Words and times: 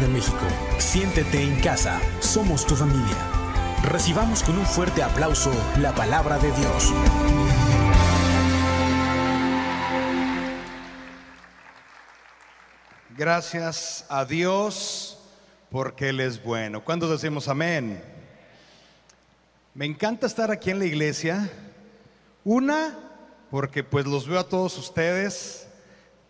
De 0.00 0.06
México. 0.06 0.38
Siéntete 0.78 1.42
en 1.42 1.60
casa, 1.60 2.00
somos 2.20 2.64
tu 2.64 2.76
familia. 2.76 3.16
Recibamos 3.84 4.42
con 4.44 4.56
un 4.56 4.64
fuerte 4.64 5.02
aplauso 5.02 5.52
la 5.80 5.92
palabra 5.94 6.38
de 6.38 6.52
Dios. 6.52 6.92
Gracias 13.16 14.04
a 14.08 14.24
Dios 14.24 15.18
porque 15.70 16.10
Él 16.10 16.20
es 16.20 16.42
bueno. 16.42 16.84
¿Cuándo 16.84 17.10
decimos 17.10 17.48
amén? 17.48 18.00
Me 19.74 19.86
encanta 19.86 20.26
estar 20.26 20.50
aquí 20.50 20.70
en 20.70 20.78
la 20.78 20.86
iglesia. 20.86 21.50
Una, 22.44 22.96
porque 23.50 23.84
pues 23.84 24.06
los 24.06 24.26
veo 24.26 24.38
a 24.38 24.48
todos 24.48 24.78
ustedes, 24.78 25.67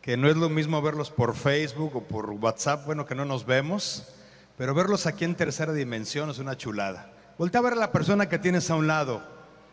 que 0.09 0.17
no 0.17 0.31
es 0.31 0.39
lo 0.39 0.49
mismo 0.49 0.81
verlos 0.81 1.11
por 1.11 1.37
Facebook 1.37 1.95
o 1.97 2.01
por 2.01 2.31
WhatsApp, 2.31 2.87
bueno, 2.87 3.05
que 3.05 3.15
no 3.15 3.27
nos 3.27 3.45
vemos, 3.45 4.09
pero 4.57 4.73
verlos 4.73 5.05
aquí 5.05 5.27
en 5.27 5.35
tercera 5.35 5.75
dimensión 5.75 6.31
es 6.31 6.39
una 6.39 6.57
chulada. 6.57 7.13
Voltea 7.37 7.59
a 7.59 7.65
ver 7.65 7.73
a 7.75 7.77
la 7.77 7.93
persona 7.93 8.27
que 8.27 8.39
tienes 8.39 8.71
a 8.71 8.75
un 8.75 8.87
lado. 8.87 9.23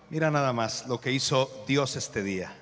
Mira 0.09 0.29
nada 0.31 0.51
más 0.51 0.87
lo 0.87 0.99
que 0.99 1.13
hizo 1.13 1.63
Dios 1.69 1.95
este 1.95 2.21
día. 2.21 2.53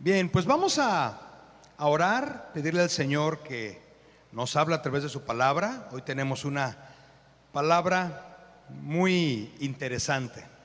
Bien, 0.00 0.28
pues 0.28 0.44
vamos 0.44 0.80
a, 0.80 1.20
orar, 1.78 2.50
pedirle 2.52 2.82
al 2.82 2.90
Señor 2.90 3.44
que 3.44 3.80
nos 4.32 4.56
habla 4.56 4.74
a 4.74 4.82
través 4.82 5.04
de 5.04 5.08
su 5.08 5.22
palabra. 5.22 5.88
Hoy 5.92 6.02
tenemos 6.02 6.44
una 6.44 6.76
palabra 7.52 8.24
muy 8.70 9.54
interesante. 9.60 10.57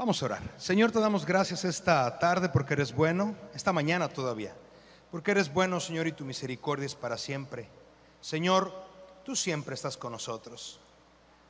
Vamos 0.00 0.22
a 0.22 0.24
orar. 0.24 0.40
Señor, 0.56 0.92
te 0.92 0.98
damos 0.98 1.26
gracias 1.26 1.62
esta 1.66 2.18
tarde 2.18 2.48
porque 2.48 2.72
eres 2.72 2.94
bueno, 2.94 3.36
esta 3.52 3.70
mañana 3.70 4.08
todavía, 4.08 4.56
porque 5.10 5.32
eres 5.32 5.52
bueno, 5.52 5.78
Señor, 5.78 6.06
y 6.06 6.12
tu 6.12 6.24
misericordia 6.24 6.86
es 6.86 6.94
para 6.94 7.18
siempre. 7.18 7.68
Señor, 8.22 8.72
tú 9.26 9.36
siempre 9.36 9.74
estás 9.74 9.98
con 9.98 10.12
nosotros. 10.12 10.80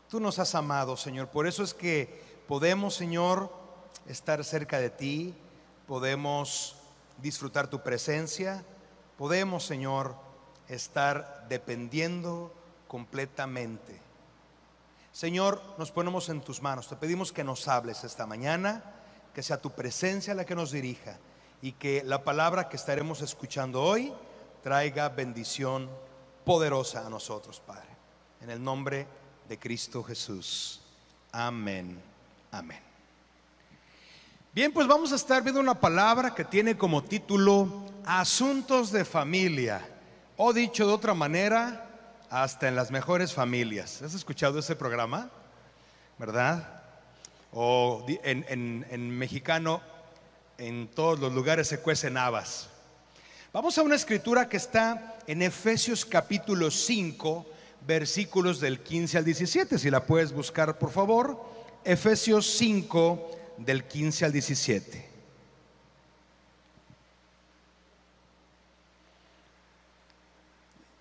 Tú 0.08 0.18
nos 0.18 0.40
has 0.40 0.56
amado, 0.56 0.96
Señor. 0.96 1.28
Por 1.28 1.46
eso 1.46 1.62
es 1.62 1.72
que 1.72 2.24
podemos, 2.48 2.96
Señor, 2.96 3.52
estar 4.08 4.44
cerca 4.44 4.80
de 4.80 4.90
ti, 4.90 5.32
podemos 5.86 6.74
disfrutar 7.22 7.70
tu 7.70 7.84
presencia, 7.84 8.64
podemos, 9.16 9.64
Señor, 9.64 10.16
estar 10.66 11.46
dependiendo 11.48 12.52
completamente. 12.88 14.09
Señor, 15.12 15.60
nos 15.76 15.90
ponemos 15.90 16.28
en 16.28 16.40
tus 16.40 16.62
manos. 16.62 16.88
Te 16.88 16.96
pedimos 16.96 17.32
que 17.32 17.44
nos 17.44 17.66
hables 17.68 18.04
esta 18.04 18.26
mañana, 18.26 18.82
que 19.34 19.42
sea 19.42 19.60
tu 19.60 19.70
presencia 19.70 20.34
la 20.34 20.44
que 20.44 20.54
nos 20.54 20.70
dirija 20.70 21.18
y 21.62 21.72
que 21.72 22.02
la 22.04 22.22
palabra 22.24 22.68
que 22.68 22.76
estaremos 22.76 23.20
escuchando 23.20 23.82
hoy 23.82 24.12
traiga 24.62 25.08
bendición 25.08 25.90
poderosa 26.44 27.06
a 27.06 27.10
nosotros, 27.10 27.60
Padre. 27.60 27.88
En 28.40 28.50
el 28.50 28.62
nombre 28.62 29.06
de 29.48 29.58
Cristo 29.58 30.02
Jesús. 30.02 30.80
Amén. 31.32 32.00
Amén. 32.52 32.80
Bien, 34.52 34.72
pues 34.72 34.86
vamos 34.86 35.12
a 35.12 35.16
estar 35.16 35.42
viendo 35.42 35.60
una 35.60 35.78
palabra 35.78 36.34
que 36.34 36.44
tiene 36.44 36.76
como 36.76 37.02
título 37.02 37.84
Asuntos 38.04 38.90
de 38.90 39.04
familia. 39.04 39.86
O 40.36 40.52
dicho 40.52 40.86
de 40.86 40.92
otra 40.92 41.14
manera, 41.14 41.89
hasta 42.30 42.68
en 42.68 42.76
las 42.76 42.90
mejores 42.90 43.34
familias. 43.34 44.00
¿Has 44.02 44.14
escuchado 44.14 44.60
ese 44.60 44.76
programa? 44.76 45.30
¿Verdad? 46.18 46.82
O 47.52 48.06
en, 48.22 48.46
en, 48.48 48.86
en 48.88 49.10
mexicano, 49.10 49.82
en 50.56 50.88
todos 50.88 51.18
los 51.18 51.32
lugares 51.32 51.68
se 51.68 51.80
cuecen 51.80 52.16
habas. 52.16 52.68
Vamos 53.52 53.76
a 53.76 53.82
una 53.82 53.96
escritura 53.96 54.48
que 54.48 54.56
está 54.56 55.18
en 55.26 55.42
Efesios 55.42 56.04
capítulo 56.04 56.70
5, 56.70 57.46
versículos 57.86 58.60
del 58.60 58.80
15 58.80 59.18
al 59.18 59.24
17. 59.24 59.78
Si 59.78 59.90
la 59.90 60.06
puedes 60.06 60.32
buscar, 60.32 60.78
por 60.78 60.92
favor. 60.92 61.44
Efesios 61.84 62.46
5, 62.58 63.30
del 63.58 63.84
15 63.84 64.24
al 64.24 64.32
17. 64.32 65.09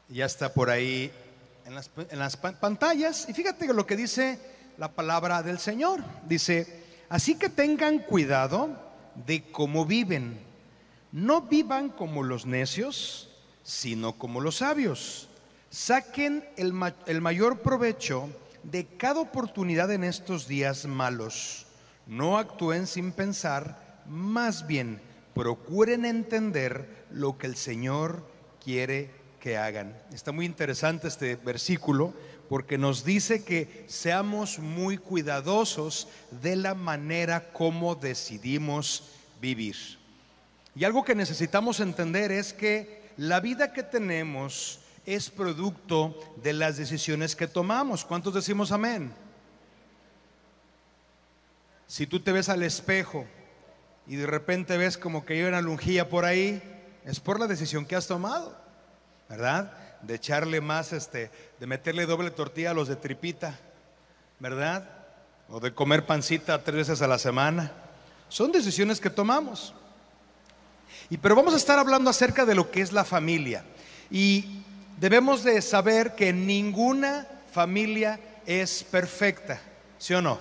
Ya 0.09 0.25
está 0.25 0.53
por 0.53 0.69
ahí 0.69 1.11
en 1.65 1.75
las, 1.75 1.91
en 2.09 2.19
las 2.19 2.35
pantallas. 2.35 3.27
Y 3.29 3.33
fíjate 3.33 3.71
lo 3.73 3.85
que 3.85 3.95
dice 3.95 4.39
la 4.77 4.91
palabra 4.91 5.43
del 5.43 5.59
Señor. 5.59 6.03
Dice, 6.27 6.83
así 7.09 7.35
que 7.35 7.49
tengan 7.49 7.99
cuidado 7.99 8.69
de 9.27 9.43
cómo 9.51 9.85
viven. 9.85 10.39
No 11.11 11.43
vivan 11.43 11.89
como 11.89 12.23
los 12.23 12.45
necios, 12.45 13.29
sino 13.63 14.17
como 14.17 14.41
los 14.41 14.57
sabios. 14.57 15.29
Saquen 15.69 16.47
el, 16.57 16.73
el 17.05 17.21
mayor 17.21 17.59
provecho 17.59 18.29
de 18.63 18.85
cada 18.85 19.19
oportunidad 19.19 19.91
en 19.91 20.03
estos 20.03 20.47
días 20.47 20.85
malos. 20.85 21.67
No 22.07 22.37
actúen 22.39 22.87
sin 22.87 23.11
pensar, 23.11 24.03
más 24.07 24.65
bien 24.65 25.01
procuren 25.35 26.05
entender 26.05 27.05
lo 27.11 27.37
que 27.37 27.47
el 27.47 27.55
Señor 27.55 28.23
quiere 28.63 29.18
que 29.39 29.57
hagan. 29.57 29.97
Está 30.13 30.31
muy 30.31 30.45
interesante 30.45 31.07
este 31.07 31.35
versículo 31.35 32.13
porque 32.49 32.77
nos 32.77 33.03
dice 33.03 33.43
que 33.43 33.85
seamos 33.87 34.59
muy 34.59 34.97
cuidadosos 34.97 36.07
de 36.41 36.55
la 36.55 36.73
manera 36.73 37.51
como 37.51 37.95
decidimos 37.95 39.03
vivir. 39.39 39.75
Y 40.75 40.83
algo 40.83 41.03
que 41.03 41.15
necesitamos 41.15 41.79
entender 41.79 42.31
es 42.31 42.53
que 42.53 43.09
la 43.17 43.39
vida 43.39 43.73
que 43.73 43.83
tenemos 43.83 44.79
es 45.05 45.29
producto 45.29 46.15
de 46.43 46.53
las 46.53 46.77
decisiones 46.77 47.35
que 47.35 47.47
tomamos. 47.47 48.05
¿Cuántos 48.05 48.33
decimos 48.33 48.71
amén? 48.71 49.11
Si 51.87 52.05
tú 52.05 52.19
te 52.19 52.31
ves 52.31 52.49
al 52.49 52.63
espejo 52.63 53.25
y 54.07 54.15
de 54.15 54.27
repente 54.27 54.77
ves 54.77 54.97
como 54.97 55.25
que 55.25 55.33
hay 55.33 55.43
una 55.43 55.61
lungilla 55.61 56.07
por 56.07 56.25
ahí, 56.25 56.61
es 57.05 57.19
por 57.19 57.39
la 57.39 57.47
decisión 57.47 57.85
que 57.85 57.95
has 57.95 58.07
tomado. 58.07 58.68
¿Verdad? 59.29 59.71
De 60.01 60.15
echarle 60.15 60.59
más, 60.59 60.91
este, 60.91 61.29
de 61.59 61.67
meterle 61.67 62.05
doble 62.05 62.31
tortilla 62.31 62.71
a 62.71 62.73
los 62.73 62.87
de 62.87 62.95
tripita, 62.95 63.57
¿verdad? 64.39 64.89
O 65.49 65.59
de 65.59 65.73
comer 65.73 66.05
pancita 66.05 66.63
tres 66.63 66.75
veces 66.75 67.01
a 67.01 67.07
la 67.07 67.19
semana. 67.19 67.71
Son 68.27 68.51
decisiones 68.51 68.99
que 68.99 69.09
tomamos. 69.09 69.73
Y 71.09 71.17
pero 71.17 71.35
vamos 71.35 71.53
a 71.53 71.57
estar 71.57 71.77
hablando 71.79 72.09
acerca 72.09 72.45
de 72.45 72.55
lo 72.55 72.71
que 72.71 72.81
es 72.81 72.91
la 72.91 73.05
familia. 73.05 73.63
Y 74.09 74.63
debemos 74.99 75.43
de 75.43 75.61
saber 75.61 76.15
que 76.15 76.33
ninguna 76.33 77.27
familia 77.51 78.19
es 78.45 78.83
perfecta, 78.83 79.61
¿sí 79.97 80.13
o 80.13 80.21
no? 80.21 80.39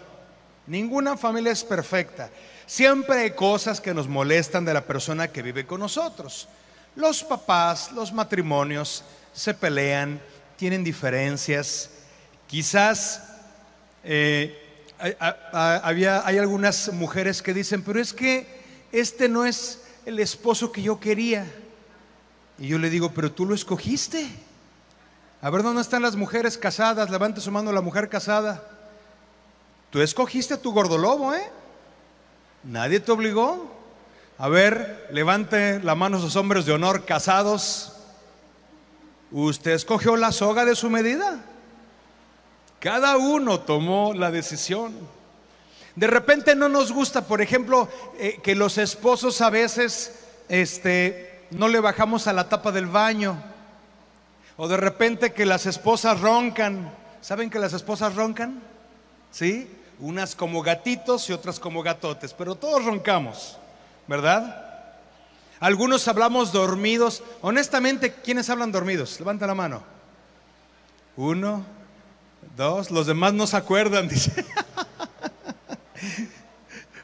Ninguna 0.66 1.16
familia 1.16 1.53
es 1.53 1.65
perfecta. 1.65 2.31
Siempre 2.66 3.20
hay 3.20 3.31
cosas 3.31 3.81
que 3.81 3.94
nos 3.94 4.09
molestan 4.09 4.65
de 4.65 4.75
la 4.75 4.84
persona 4.84 5.28
que 5.28 5.43
vive 5.43 5.66
con 5.66 5.81
nosotros. 5.81 6.49
Los 6.98 7.22
papás, 7.22 7.93
los 7.93 8.12
matrimonios 8.12 9.05
se 9.32 9.55
pelean, 9.55 10.20
tienen 10.56 10.82
diferencias. 10.82 11.90
Quizás 12.49 13.22
eh, 14.02 14.82
hay, 14.99 16.38
algunas 16.38 16.93
mujeres 16.93 17.40
que 17.40 17.55
dicen, 17.55 17.84
pero 17.84 18.00
es 18.00 18.12
que 18.12 18.49
este 18.90 19.28
no 19.28 19.44
es 19.44 19.81
el 20.06 20.19
esposo 20.19 20.72
que 20.72 20.82
yo 20.82 20.99
quería. 20.99 21.46
Y 22.58 22.67
yo 22.67 22.78
le 22.78 22.90
digo, 22.90 23.12
pero 23.14 23.31
tú 23.31 23.46
lo 23.46 23.55
escogiste. 23.55 24.28
A 25.40 25.50
ver, 25.50 25.62
¿dónde 25.62 25.82
están 25.82 26.02
las 26.02 26.17
mujeres 26.17 26.58
casadas? 26.58 27.11
Levante 27.11 27.40
su 27.40 27.52
mano 27.52 27.70
la 27.70 27.81
mujer 27.81 28.08
casada. 28.08 28.61
Tú 29.90 30.00
escogiste 30.02 30.55
a 30.55 30.61
tu 30.61 30.72
gordolobo, 30.72 31.32
¿eh? 31.32 31.49
Nadie 32.64 32.99
te 32.99 33.12
obligó. 33.12 33.77
A 34.40 34.49
ver, 34.49 35.08
levante 35.11 35.81
la 35.82 35.96
mano 35.96 36.20
sus 36.20 36.37
hombres 36.37 36.64
de 36.64 36.73
honor 36.73 37.05
casados. 37.05 37.93
Usted 39.32 39.73
escogió 39.73 40.14
la 40.17 40.31
soga 40.31 40.64
de 40.64 40.76
su 40.76 40.88
medida. 40.88 41.44
Cada 42.79 43.17
uno 43.17 43.58
tomó 43.58 44.14
la 44.14 44.31
decisión. 44.31 44.94
De 45.96 46.06
repente 46.06 46.55
no 46.55 46.69
nos 46.69 46.93
gusta, 46.93 47.26
por 47.26 47.43
ejemplo, 47.43 47.88
eh, 48.20 48.38
que 48.40 48.55
los 48.55 48.79
esposos 48.79 49.40
a 49.40 49.50
veces 49.50 50.20
este, 50.49 51.46
no 51.50 51.67
le 51.67 51.81
bajamos 51.81 52.29
a 52.29 52.32
la 52.32 52.49
tapa 52.49 52.70
del 52.70 52.87
baño. 52.87 53.43
O 54.56 54.69
de 54.69 54.76
repente 54.76 55.32
que 55.32 55.46
las 55.46 55.67
esposas 55.67 56.20
roncan. 56.20 56.94
¿Saben 57.20 57.50
que 57.50 57.58
las 57.58 57.73
esposas 57.73 58.14
roncan? 58.14 58.62
¿Sí? 59.32 59.69
Unas 59.99 60.37
como 60.37 60.62
gatitos 60.62 61.29
y 61.29 61.32
otras 61.32 61.58
como 61.58 61.82
gatotes, 61.82 62.32
pero 62.34 62.55
todos 62.55 62.84
roncamos. 62.84 63.58
¿Verdad? 64.08 64.64
Algunos 65.60 66.08
hablamos 66.08 66.52
dormidos. 66.52 67.22
Honestamente, 67.43 68.14
¿quiénes 68.14 68.50
hablan 68.50 68.72
dormidos? 68.72 69.19
Levanta 69.20 69.46
la 69.46 69.55
mano. 69.55 69.82
Uno, 71.16 71.64
dos, 72.56 72.90
los 72.90 73.06
demás 73.06 73.34
no 73.34 73.46
se 73.46 73.56
acuerdan, 73.56 74.08
dice. 74.08 74.44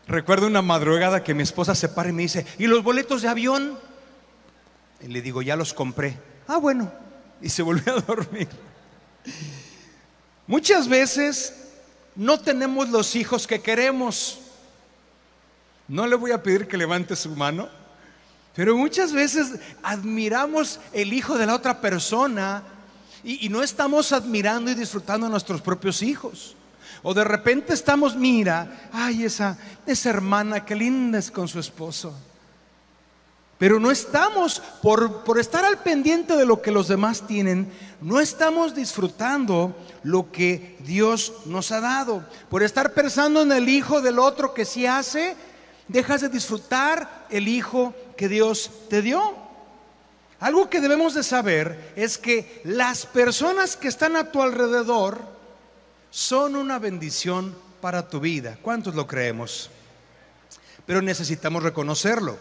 Recuerdo 0.07 0.47
una 0.47 0.63
madrugada 0.63 1.23
que 1.23 1.35
mi 1.35 1.43
esposa 1.43 1.75
se 1.75 1.89
para 1.89 2.11
y 2.11 2.13
me 2.13 2.23
dice, 2.23 2.47
¿y 2.59 2.67
los 2.67 2.83
boletos 2.83 3.23
de 3.23 3.29
avión? 3.29 3.79
Y 5.01 5.09
le 5.09 5.21
digo, 5.23 5.43
ya 5.43 5.57
los 5.57 5.75
compré. 5.75 6.19
Ah, 6.47 6.59
bueno. 6.59 6.93
Y 7.43 7.49
se 7.49 7.63
volvió 7.63 7.95
a 7.97 8.01
dormir. 8.01 8.49
Muchas 10.47 10.89
veces 10.89 11.73
no 12.15 12.39
tenemos 12.39 12.91
los 12.91 13.17
hijos 13.17 13.47
que 13.47 13.61
queremos. 13.61 14.41
No 15.89 16.07
le 16.07 16.17
voy 16.17 16.33
a 16.33 16.43
pedir 16.43 16.67
que 16.67 16.77
levante 16.77 17.15
su 17.15 17.31
mano, 17.31 17.69
pero 18.55 18.77
muchas 18.77 19.13
veces 19.13 19.59
admiramos 19.83 20.81
el 20.93 21.13
hijo 21.13 21.37
de 21.37 21.47
la 21.47 21.55
otra 21.55 21.81
persona 21.81 22.63
y, 23.23 23.49
no 23.49 23.63
estamos 23.63 24.13
admirando 24.13 24.71
y 24.71 24.75
disfrutando 24.75 25.27
a 25.27 25.31
nuestros 25.31 25.61
propios 25.61 26.03
hijos. 26.03 26.57
O 27.03 27.13
de 27.15 27.25
repente 27.25 27.75
estamos, 27.75 28.15
mira, 28.15 28.89
ay, 28.93 29.25
esa, 29.25 29.59
esa 29.87 30.11
hermana, 30.11 30.65
qué 30.65 30.75
linda 30.75 31.19
es 31.19 31.31
con 31.31 31.49
su 31.49 31.59
esposo. 31.59 32.15
Pero 33.59 33.81
no 33.81 33.91
estamos, 33.91 34.61
por, 34.83 35.25
por, 35.25 35.39
estar 35.39 35.65
al 35.65 35.79
pendiente 35.79 36.37
de 36.37 36.45
lo 36.45 36.61
que 36.61 36.71
los 36.71 36.89
demás 36.89 37.27
tienen, 37.27 37.71
no 38.01 38.21
estamos 38.21 38.75
disfrutando 38.75 39.77
lo 40.03 40.31
que 40.31 40.77
Dios 40.81 41.33
nos 41.47 41.73
ha 41.73 41.81
dado. 41.81 42.25
Por 42.51 42.63
estar 42.63 42.93
pensando 42.93 43.43
en 43.43 43.53
el 43.53 43.69
hijo 43.69 44.03
del 44.03 44.19
otro 44.19 44.53
que 44.53 44.65
sí 44.65 44.87
hace, 44.87 45.37
dejas 45.89 46.21
de 46.21 46.29
disfrutar 46.29 47.27
el 47.31 47.49
hijo 47.49 47.95
que 48.17 48.29
Dios 48.29 48.71
te 48.89 49.03
dio. 49.03 49.37
Algo 50.41 50.69
que 50.69 50.81
debemos 50.81 51.15
de 51.15 51.23
saber 51.23 51.93
es 51.97 52.19
que 52.19 52.61
las 52.65 53.07
personas 53.07 53.77
que 53.77 53.89
están 53.89 54.17
a 54.17 54.31
tu 54.31 54.43
alrededor, 54.43 55.35
son 56.15 56.55
una 56.55 56.79
bendición 56.79 57.57
para 57.81 58.09
tu 58.09 58.21
vida. 58.21 58.57
¿Cuántos 58.63 58.95
lo 58.95 59.05
creemos? 59.05 59.69
Pero 60.87 61.03
necesitamos 61.03 61.65
reconocerlo. 61.65 62.39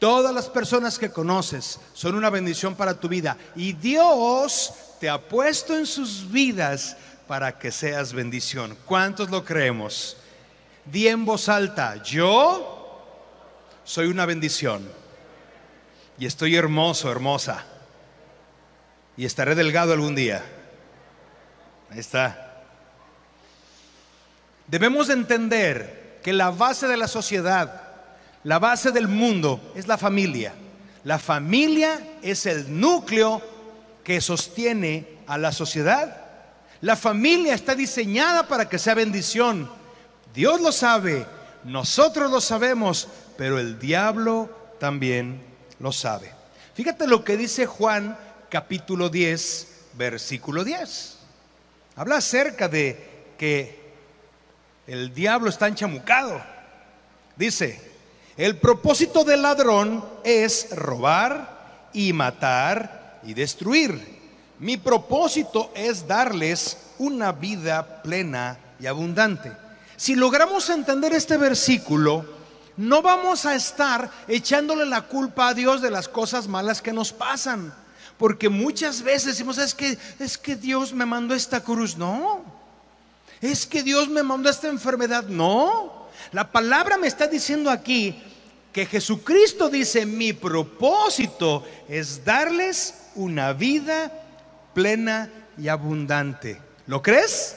Todas 0.00 0.34
las 0.34 0.48
personas 0.48 0.98
que 0.98 1.12
conoces 1.12 1.78
son 1.92 2.16
una 2.16 2.28
bendición 2.28 2.74
para 2.74 2.98
tu 2.98 3.08
vida 3.08 3.36
y 3.54 3.72
Dios 3.74 4.72
te 4.98 5.08
ha 5.08 5.20
puesto 5.20 5.78
en 5.78 5.86
sus 5.86 6.28
vidas 6.28 6.96
para 7.28 7.56
que 7.56 7.70
seas 7.70 8.12
bendición. 8.12 8.76
¿Cuántos 8.84 9.30
lo 9.30 9.44
creemos? 9.44 10.16
Di 10.84 11.08
en 11.08 11.24
voz 11.24 11.48
alta, 11.48 12.02
yo 12.02 12.72
soy 13.84 14.06
una 14.06 14.26
bendición 14.26 14.88
y 16.18 16.26
estoy 16.26 16.56
hermoso, 16.56 17.10
hermosa 17.10 17.64
y 19.16 19.24
estaré 19.24 19.54
delgado 19.54 19.92
algún 19.92 20.14
día. 20.14 20.42
Ahí 21.90 21.98
está. 21.98 22.64
Debemos 24.66 25.10
entender 25.10 26.18
que 26.22 26.32
la 26.32 26.50
base 26.50 26.88
de 26.88 26.96
la 26.96 27.08
sociedad, 27.08 27.82
la 28.44 28.58
base 28.58 28.90
del 28.90 29.08
mundo 29.08 29.72
es 29.76 29.86
la 29.86 29.98
familia. 29.98 30.54
La 31.04 31.18
familia 31.18 32.00
es 32.22 32.46
el 32.46 32.80
núcleo 32.80 33.42
que 34.04 34.20
sostiene 34.20 35.18
a 35.26 35.36
la 35.36 35.52
sociedad. 35.52 36.22
La 36.80 36.96
familia 36.96 37.54
está 37.54 37.74
diseñada 37.74 38.48
para 38.48 38.68
que 38.68 38.78
sea 38.78 38.94
bendición. 38.94 39.81
Dios 40.34 40.60
lo 40.60 40.72
sabe, 40.72 41.26
nosotros 41.64 42.30
lo 42.30 42.40
sabemos, 42.40 43.08
pero 43.36 43.58
el 43.58 43.78
diablo 43.78 44.48
también 44.78 45.42
lo 45.78 45.92
sabe. 45.92 46.32
Fíjate 46.74 47.06
lo 47.06 47.22
que 47.22 47.36
dice 47.36 47.66
Juan 47.66 48.16
capítulo 48.48 49.10
10, 49.10 49.68
versículo 49.94 50.64
10. 50.64 51.18
Habla 51.96 52.16
acerca 52.16 52.68
de 52.68 53.34
que 53.36 53.78
el 54.86 55.12
diablo 55.12 55.50
está 55.50 55.68
enchamucado. 55.68 56.42
Dice, 57.36 57.80
el 58.36 58.56
propósito 58.56 59.24
del 59.24 59.42
ladrón 59.42 60.04
es 60.24 60.74
robar 60.74 61.90
y 61.92 62.12
matar 62.14 63.20
y 63.22 63.34
destruir. 63.34 64.20
Mi 64.58 64.78
propósito 64.78 65.70
es 65.74 66.06
darles 66.06 66.78
una 66.98 67.32
vida 67.32 68.02
plena 68.02 68.58
y 68.80 68.86
abundante. 68.86 69.52
Si 70.02 70.16
logramos 70.16 70.68
entender 70.68 71.12
este 71.12 71.36
versículo, 71.36 72.26
no 72.76 73.02
vamos 73.02 73.46
a 73.46 73.54
estar 73.54 74.10
echándole 74.26 74.84
la 74.84 75.02
culpa 75.02 75.46
a 75.46 75.54
Dios 75.54 75.80
de 75.80 75.92
las 75.92 76.08
cosas 76.08 76.48
malas 76.48 76.82
que 76.82 76.92
nos 76.92 77.12
pasan. 77.12 77.72
Porque 78.18 78.48
muchas 78.48 79.02
veces 79.02 79.26
decimos, 79.26 79.58
es 79.58 79.76
que, 79.76 79.96
es 80.18 80.36
que 80.36 80.56
Dios 80.56 80.92
me 80.92 81.06
mandó 81.06 81.36
esta 81.36 81.62
cruz. 81.62 81.96
No, 81.96 82.44
es 83.40 83.64
que 83.64 83.84
Dios 83.84 84.08
me 84.08 84.24
mandó 84.24 84.50
esta 84.50 84.66
enfermedad. 84.66 85.26
No, 85.28 86.08
la 86.32 86.50
palabra 86.50 86.98
me 86.98 87.06
está 87.06 87.28
diciendo 87.28 87.70
aquí 87.70 88.20
que 88.72 88.86
Jesucristo 88.86 89.68
dice, 89.68 90.04
mi 90.04 90.32
propósito 90.32 91.64
es 91.88 92.24
darles 92.24 92.94
una 93.14 93.52
vida 93.52 94.10
plena 94.74 95.30
y 95.56 95.68
abundante. 95.68 96.60
¿Lo 96.88 97.00
crees? 97.00 97.54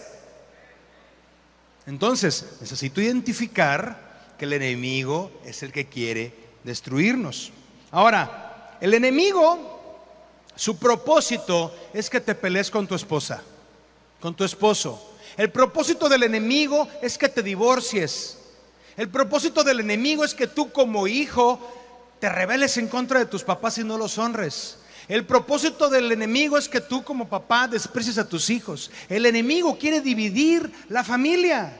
Entonces, 1.87 2.57
necesito 2.61 3.01
identificar 3.01 4.33
que 4.37 4.45
el 4.45 4.53
enemigo 4.53 5.31
es 5.45 5.63
el 5.63 5.71
que 5.71 5.87
quiere 5.87 6.33
destruirnos. 6.63 7.51
Ahora, 7.91 8.77
el 8.81 8.93
enemigo, 8.93 10.03
su 10.55 10.77
propósito 10.77 11.73
es 11.93 12.09
que 12.09 12.19
te 12.19 12.35
pelees 12.35 12.71
con 12.71 12.87
tu 12.87 12.95
esposa, 12.95 13.41
con 14.19 14.35
tu 14.35 14.43
esposo, 14.43 15.15
el 15.37 15.51
propósito 15.51 16.07
del 16.07 16.23
enemigo 16.23 16.87
es 17.01 17.17
que 17.17 17.29
te 17.29 17.43
divorcies. 17.43 18.37
El 18.95 19.09
propósito 19.09 19.63
del 19.63 19.81
enemigo 19.81 20.23
es 20.23 20.33
que 20.33 20.47
tú 20.47 20.71
como 20.71 21.07
hijo 21.07 21.59
te 22.19 22.29
rebeles 22.29 22.77
en 22.77 22.87
contra 22.87 23.19
de 23.19 23.25
tus 23.25 23.43
papás 23.43 23.77
y 23.77 23.83
no 23.83 23.97
los 23.97 24.17
honres. 24.17 24.77
El 25.07 25.25
propósito 25.25 25.89
del 25.89 26.11
enemigo 26.11 26.57
es 26.57 26.67
que 26.67 26.81
tú 26.81 27.03
como 27.03 27.29
papá 27.29 27.67
desprecies 27.67 28.17
a 28.17 28.27
tus 28.27 28.49
hijos. 28.49 28.89
El 29.07 29.25
enemigo 29.25 29.77
quiere 29.77 30.01
dividir 30.01 30.71
la 30.89 31.03
familia. 31.03 31.77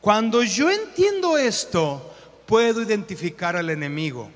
Cuando 0.00 0.42
yo 0.42 0.70
entiendo 0.70 1.38
esto, 1.38 2.14
puedo 2.46 2.82
identificar 2.82 3.56
al 3.56 3.70
enemigo. 3.70 4.30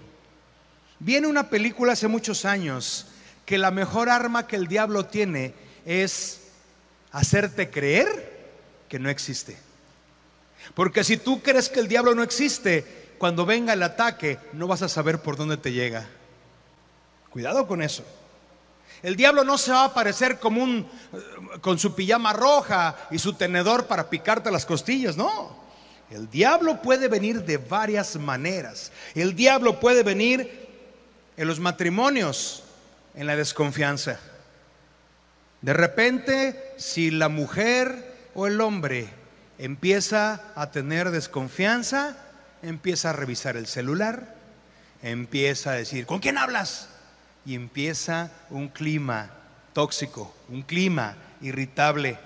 Viene 0.99 1.27
una 1.27 1.51
película 1.51 1.93
hace 1.93 2.09
muchos 2.09 2.47
años 2.47 3.09
que 3.45 3.59
la 3.59 3.71
mejor 3.71 4.09
arma 4.09 4.47
que 4.47 4.57
el 4.57 4.67
diablo 4.67 5.07
tiene 5.07 5.53
es 5.85 6.41
hacerte 7.13 7.71
creer 7.71 8.51
que 8.89 8.99
no 8.99 9.11
existe. 9.11 9.59
Porque 10.75 11.05
si 11.05 11.19
tú 11.19 11.43
crees 11.43 11.69
que 11.69 11.81
el 11.81 11.89
diablo 11.89 12.15
no 12.15 12.23
existe, 12.23 13.13
cuando 13.19 13.45
venga 13.45 13.75
el 13.75 13.83
ataque 13.83 14.39
no 14.53 14.67
vas 14.67 14.83
a 14.83 14.89
saber 14.89 15.21
por 15.21 15.37
dónde 15.37 15.59
te 15.59 15.73
llega. 15.73 16.09
Cuidado 17.37 17.67
con 17.67 17.83
eso. 17.83 18.03
El 19.03 19.15
diablo 19.15 19.45
no 19.45 19.59
se 19.59 19.71
va 19.71 19.83
a 19.83 19.85
aparecer 19.89 20.39
como 20.39 20.63
un 20.63 20.89
eh, 21.13 21.59
con 21.61 21.79
su 21.79 21.95
pijama 21.95 22.33
roja 22.33 22.97
y 23.11 23.19
su 23.19 23.35
tenedor 23.35 23.85
para 23.85 24.09
picarte 24.09 24.51
las 24.51 24.65
costillas, 24.65 25.19
no. 25.19 25.55
El 26.11 26.31
diablo 26.31 26.81
puede 26.81 27.09
venir 27.09 27.43
de 27.45 27.59
varias 27.59 28.17
maneras. 28.17 28.91
El 29.15 29.37
diablo 29.37 29.81
puede 29.81 30.03
venir 30.03 30.67
en 31.37 31.47
los 31.47 31.61
matrimonios, 31.61 32.63
en 33.15 33.27
la 33.27 33.37
desconfianza. 33.37 34.19
De 35.61 35.75
repente, 35.75 36.73
si 36.79 37.11
la 37.11 37.29
mujer 37.29 38.31
o 38.35 38.47
el 38.47 38.59
hombre 38.63 39.11
empieza 39.59 40.41
a 40.55 40.71
tener 40.71 41.11
desconfianza, 41.11 42.17
empieza 42.63 43.11
a 43.11 43.13
revisar 43.13 43.59
el 43.59 43.67
celular, 43.67 44.37
empieza 45.03 45.73
a 45.73 45.75
decir, 45.75 46.07
¿con 46.07 46.21
quién 46.21 46.39
hablas? 46.39 46.89
Y 47.47 47.55
empieza 47.55 48.31
un 48.51 48.69
clima 48.69 49.31
tóxico, 49.73 50.35
un 50.49 50.63
clima 50.63 51.17
irritable. 51.41 52.19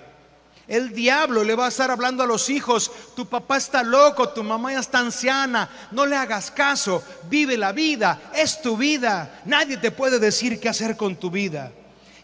El 0.67 0.93
diablo 0.93 1.43
le 1.43 1.55
va 1.55 1.65
a 1.65 1.69
estar 1.69 1.91
hablando 1.91 2.23
a 2.23 2.25
los 2.25 2.49
hijos, 2.49 2.91
tu 3.15 3.25
papá 3.27 3.57
está 3.57 3.83
loco, 3.83 4.29
tu 4.29 4.43
mamá 4.43 4.71
ya 4.71 4.79
está 4.79 4.99
anciana, 4.99 5.69
no 5.91 6.05
le 6.05 6.15
hagas 6.15 6.49
caso, 6.49 7.03
vive 7.29 7.57
la 7.57 7.71
vida, 7.73 8.31
es 8.33 8.61
tu 8.61 8.77
vida, 8.77 9.41
nadie 9.45 9.77
te 9.77 9.91
puede 9.91 10.17
decir 10.17 10.59
qué 10.59 10.69
hacer 10.69 10.95
con 10.95 11.17
tu 11.17 11.29
vida. 11.29 11.71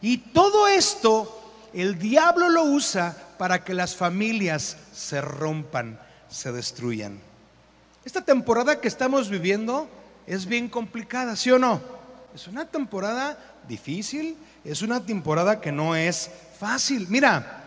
Y 0.01 0.17
todo 0.17 0.67
esto 0.67 1.37
el 1.73 1.99
diablo 1.99 2.49
lo 2.49 2.63
usa 2.63 3.15
para 3.37 3.63
que 3.63 3.73
las 3.73 3.95
familias 3.95 4.77
se 4.93 5.19
rompan, 5.21 5.99
se 6.29 6.51
destruyan. 6.51 7.19
Esta 8.05 8.21
temporada 8.21 8.79
que 8.79 8.87
estamos 8.87 9.29
viviendo 9.29 9.89
es 10.25 10.45
bien 10.45 10.69
complicada, 10.69 11.35
¿sí 11.35 11.51
o 11.51 11.59
no? 11.59 11.96
Es 12.37 12.47
una 12.47 12.65
temporada 12.65 13.35
difícil, 13.67 14.37
es 14.63 14.83
una 14.83 15.03
temporada 15.03 15.59
que 15.59 15.71
no 15.71 15.95
es 15.95 16.29
fácil. 16.59 17.07
Mira, 17.09 17.63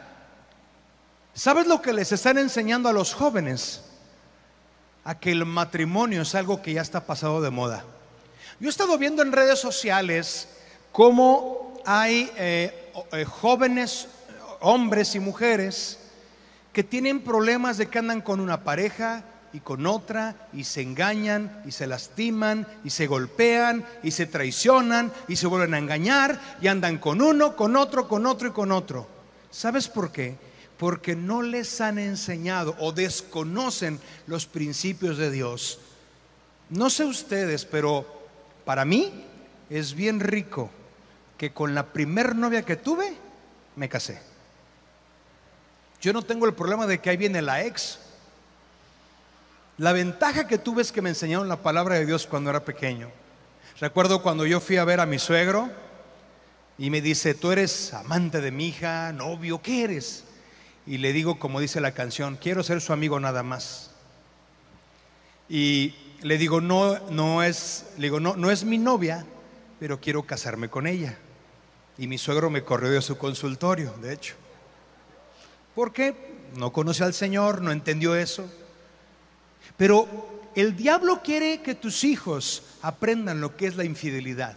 ¿sabes 1.35 1.67
lo 1.67 1.83
que 1.83 1.93
les 1.93 2.13
están 2.13 2.39
enseñando 2.39 2.89
a 2.89 2.93
los 2.93 3.13
jóvenes? 3.13 3.83
A 5.03 5.19
que 5.19 5.33
el 5.33 5.45
matrimonio 5.45 6.23
es 6.23 6.37
algo 6.37 6.63
que 6.63 6.75
ya 6.75 6.83
está 6.83 7.05
pasado 7.05 7.41
de 7.41 7.51
moda. 7.51 7.85
Yo 8.61 8.69
he 8.69 8.71
estado 8.71 8.97
viendo 8.97 9.23
en 9.23 9.33
redes 9.33 9.59
sociales 9.59 10.47
cómo 10.93 11.75
hay 11.85 12.31
eh, 12.37 12.93
eh, 13.11 13.25
jóvenes 13.25 14.07
hombres 14.61 15.17
y 15.17 15.19
mujeres 15.19 15.99
que 16.73 16.85
tienen 16.85 17.25
problemas 17.25 17.77
de 17.77 17.89
que 17.89 17.99
andan 17.99 18.21
con 18.21 18.39
una 18.39 18.63
pareja 18.63 19.25
y 19.53 19.61
con 19.61 19.87
otra 19.87 20.49
y 20.53 20.65
se 20.65 20.83
engañan 20.83 21.63
y 21.67 21.73
se 21.73 21.87
lastiman 21.87 22.67
y 22.85 22.91
se 22.91 23.07
golpean 23.07 23.85
y 24.03 24.11
se 24.11 24.27
traicionan 24.27 25.13
y 25.29 25.37
se 25.37 25.47
vuelven 25.47 25.75
a 25.75 25.79
engañar 25.79 26.41
y 26.61 26.69
andan 26.69 26.99
con 26.99 27.21
uno, 27.21 27.57
con 27.57 27.77
otro, 27.77 28.07
con 28.09 28.27
otro 28.27 28.49
y 28.49 28.53
con 28.53 28.73
otro. 28.73 29.07
¿Sabes 29.51 29.89
por 29.89 30.13
qué? 30.13 30.37
Porque 30.79 31.17
no 31.17 31.43
les 31.43 31.81
han 31.81 31.99
enseñado 31.99 32.77
o 32.79 32.93
desconocen 32.93 34.01
los 34.27 34.47
principios 34.47 35.19
de 35.19 35.31
Dios. 35.31 35.81
No 36.69 36.89
sé 36.89 37.05
ustedes, 37.05 37.65
pero 37.65 38.07
para 38.65 38.85
mí 38.85 39.25
es 39.69 39.95
bien 39.95 40.21
rico 40.21 40.71
que 41.37 41.53
con 41.53 41.75
la 41.75 41.87
primer 41.93 42.37
novia 42.37 42.63
que 42.63 42.77
tuve 42.77 43.17
me 43.77 43.89
casé. 43.89 44.21
Yo 46.01 46.13
no 46.13 46.23
tengo 46.23 46.47
el 46.47 46.55
problema 46.55 46.87
de 46.87 46.99
que 46.99 47.11
ahí 47.11 47.17
viene 47.17 47.43
la 47.43 47.65
ex. 47.65 47.99
La 49.81 49.95
ventaja 49.95 50.47
que 50.47 50.59
tuve 50.59 50.83
es 50.83 50.93
que 50.93 51.01
me 51.01 51.09
enseñaron 51.09 51.49
la 51.49 51.63
palabra 51.63 51.95
de 51.95 52.05
Dios 52.05 52.27
cuando 52.27 52.51
era 52.51 52.67
pequeño. 52.67 53.11
Recuerdo 53.81 54.23
cuando 54.23 54.45
yo 54.45 54.61
fui 54.61 54.77
a 54.77 54.85
ver 54.85 55.01
a 55.01 55.07
mi 55.07 55.19
suegro 55.19 55.71
y 56.77 56.91
me 56.91 57.01
dice, 57.01 57.33
tú 57.33 57.51
eres 57.51 57.95
amante 57.95 58.43
de 58.43 58.51
mi 58.51 58.69
hija, 58.69 59.11
novio, 59.15 59.63
¿qué 59.63 59.85
eres? 59.85 60.25
Y 60.87 60.99
le 60.99 61.15
digo, 61.15 61.39
como 61.39 61.61
dice 61.61 61.81
la 61.81 61.93
canción, 61.93 62.37
quiero 62.37 62.63
ser 62.63 62.83
su 62.83 62.93
amigo 62.93 63.19
nada 63.21 63.43
más. 63.43 63.93
Y 65.49 65.95
le 66.21 66.37
digo, 66.37 66.61
no, 66.61 66.99
no 67.09 67.43
es, 67.43 67.87
le 67.97 68.03
digo, 68.03 68.21
no, 68.21 68.37
no 68.37 68.51
es 68.51 68.65
mi 68.65 68.77
novia, 68.77 69.25
pero 69.79 69.99
quiero 69.99 70.25
casarme 70.25 70.69
con 70.69 70.87
ella. 70.87 71.17
Y 71.97 72.07
mi 72.07 72.19
suegro 72.19 72.51
me 72.51 72.65
corrió 72.65 72.91
de 72.91 73.01
su 73.01 73.17
consultorio, 73.17 73.95
de 74.03 74.13
hecho. 74.13 74.35
Porque 75.75 76.35
no 76.55 76.71
conoce 76.71 77.03
al 77.03 77.15
Señor, 77.15 77.63
no 77.63 77.73
entendió 77.73 78.15
eso. 78.15 78.47
Pero 79.77 80.31
el 80.55 80.77
diablo 80.77 81.23
quiere 81.23 81.63
que 81.63 81.75
tus 81.75 82.05
hijos 82.05 82.63
aprendan 82.83 83.41
lo 83.41 83.57
que 83.57 83.67
es 83.67 83.77
la 83.77 83.85
infidelidad. 83.85 84.57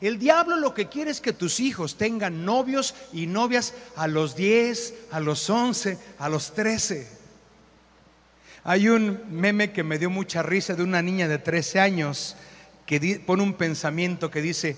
El 0.00 0.18
diablo 0.18 0.56
lo 0.56 0.74
que 0.74 0.88
quiere 0.88 1.10
es 1.10 1.20
que 1.20 1.32
tus 1.32 1.60
hijos 1.60 1.96
tengan 1.96 2.44
novios 2.44 2.94
y 3.12 3.26
novias 3.26 3.74
a 3.96 4.06
los 4.06 4.36
10, 4.36 4.94
a 5.10 5.20
los 5.20 5.48
11, 5.48 5.98
a 6.18 6.28
los 6.28 6.52
13. 6.54 7.08
Hay 8.64 8.88
un 8.88 9.20
meme 9.30 9.72
que 9.72 9.82
me 9.82 9.98
dio 9.98 10.10
mucha 10.10 10.42
risa 10.42 10.74
de 10.74 10.82
una 10.82 11.00
niña 11.00 11.28
de 11.28 11.38
13 11.38 11.80
años 11.80 12.36
que 12.84 13.22
pone 13.24 13.42
un 13.42 13.54
pensamiento 13.54 14.30
que 14.30 14.42
dice, 14.42 14.76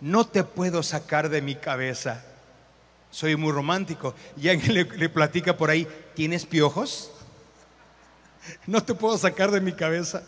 no 0.00 0.26
te 0.26 0.44
puedo 0.44 0.82
sacar 0.82 1.28
de 1.28 1.40
mi 1.40 1.54
cabeza. 1.54 2.24
Soy 3.10 3.36
muy 3.36 3.52
romántico. 3.52 4.14
Y 4.36 4.48
alguien 4.48 4.74
le, 4.74 4.84
le 4.84 5.08
platica 5.08 5.56
por 5.56 5.70
ahí, 5.70 5.88
¿tienes 6.14 6.44
piojos? 6.44 7.10
No 8.66 8.82
te 8.82 8.94
puedo 8.94 9.16
sacar 9.18 9.50
de 9.50 9.60
mi 9.60 9.72
cabeza. 9.72 10.22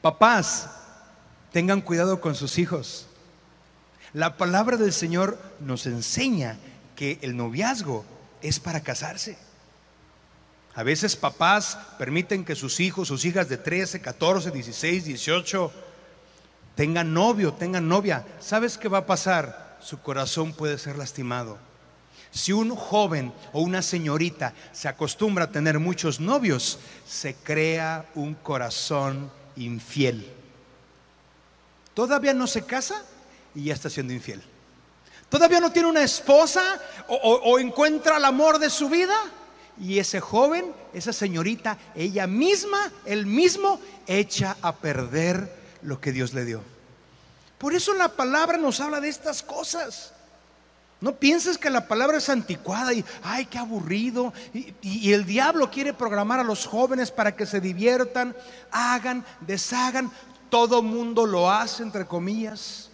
Papás, 0.00 0.70
tengan 1.52 1.80
cuidado 1.80 2.20
con 2.20 2.34
sus 2.34 2.58
hijos. 2.58 3.06
La 4.12 4.36
palabra 4.36 4.76
del 4.76 4.92
Señor 4.92 5.38
nos 5.60 5.86
enseña 5.86 6.58
que 6.96 7.18
el 7.22 7.36
noviazgo 7.36 8.04
es 8.42 8.58
para 8.58 8.80
casarse. 8.80 9.38
A 10.74 10.82
veces 10.82 11.16
papás 11.16 11.78
permiten 11.98 12.44
que 12.44 12.54
sus 12.54 12.80
hijos, 12.80 13.08
sus 13.08 13.24
hijas 13.24 13.48
de 13.48 13.56
13, 13.56 14.00
14, 14.00 14.50
16, 14.50 15.04
18 15.04 15.72
tengan 16.74 17.12
novio, 17.12 17.52
tengan 17.52 17.88
novia. 17.88 18.24
¿Sabes 18.40 18.78
qué 18.78 18.88
va 18.88 18.98
a 18.98 19.06
pasar? 19.06 19.78
Su 19.80 20.00
corazón 20.00 20.52
puede 20.52 20.78
ser 20.78 20.96
lastimado. 20.96 21.58
Si 22.30 22.52
un 22.52 22.74
joven 22.76 23.32
o 23.52 23.60
una 23.60 23.82
señorita 23.82 24.54
se 24.72 24.88
acostumbra 24.88 25.44
a 25.44 25.50
tener 25.50 25.78
muchos 25.78 26.20
novios, 26.20 26.78
se 27.06 27.34
crea 27.34 28.06
un 28.14 28.34
corazón 28.34 29.30
infiel. 29.56 30.30
Todavía 31.94 32.32
no 32.32 32.46
se 32.46 32.62
casa 32.62 33.02
y 33.54 33.64
ya 33.64 33.74
está 33.74 33.90
siendo 33.90 34.12
infiel. 34.12 34.42
Todavía 35.28 35.60
no 35.60 35.70
tiene 35.70 35.88
una 35.88 36.02
esposa 36.02 36.80
o, 37.08 37.58
encuentra 37.58 38.16
el 38.16 38.24
amor 38.24 38.58
de 38.58 38.70
su 38.70 38.88
vida 38.88 39.16
y 39.80 39.98
ese 39.98 40.20
joven, 40.20 40.72
esa 40.92 41.12
señorita, 41.12 41.78
ella 41.94 42.26
misma, 42.26 42.92
él 43.04 43.26
mismo, 43.26 43.80
echa 44.06 44.56
a 44.60 44.74
perder 44.76 45.52
lo 45.82 46.00
que 46.00 46.12
Dios 46.12 46.34
le 46.34 46.44
dio. 46.44 46.62
Por 47.58 47.74
eso 47.74 47.94
la 47.94 48.08
palabra 48.08 48.58
nos 48.58 48.80
habla 48.80 49.00
de 49.00 49.08
estas 49.08 49.42
cosas. 49.42 50.12
No 51.00 51.16
pienses 51.16 51.56
que 51.56 51.70
la 51.70 51.88
palabra 51.88 52.18
es 52.18 52.28
anticuada 52.28 52.92
y, 52.92 53.04
ay, 53.22 53.46
qué 53.46 53.58
aburrido. 53.58 54.34
Y, 54.52 54.74
y, 54.82 55.12
el 55.12 55.24
diablo 55.24 55.70
quiere 55.70 55.94
programar 55.94 56.40
a 56.40 56.44
los 56.44 56.66
jóvenes 56.66 57.10
para 57.10 57.34
que 57.34 57.46
se 57.46 57.60
diviertan, 57.60 58.36
hagan, 58.70 59.24
deshagan. 59.40 60.10
Todo 60.50 60.82
mundo 60.82 61.26
lo 61.26 61.50
hace, 61.50 61.82
entre 61.82 62.04
comillas. 62.04 62.90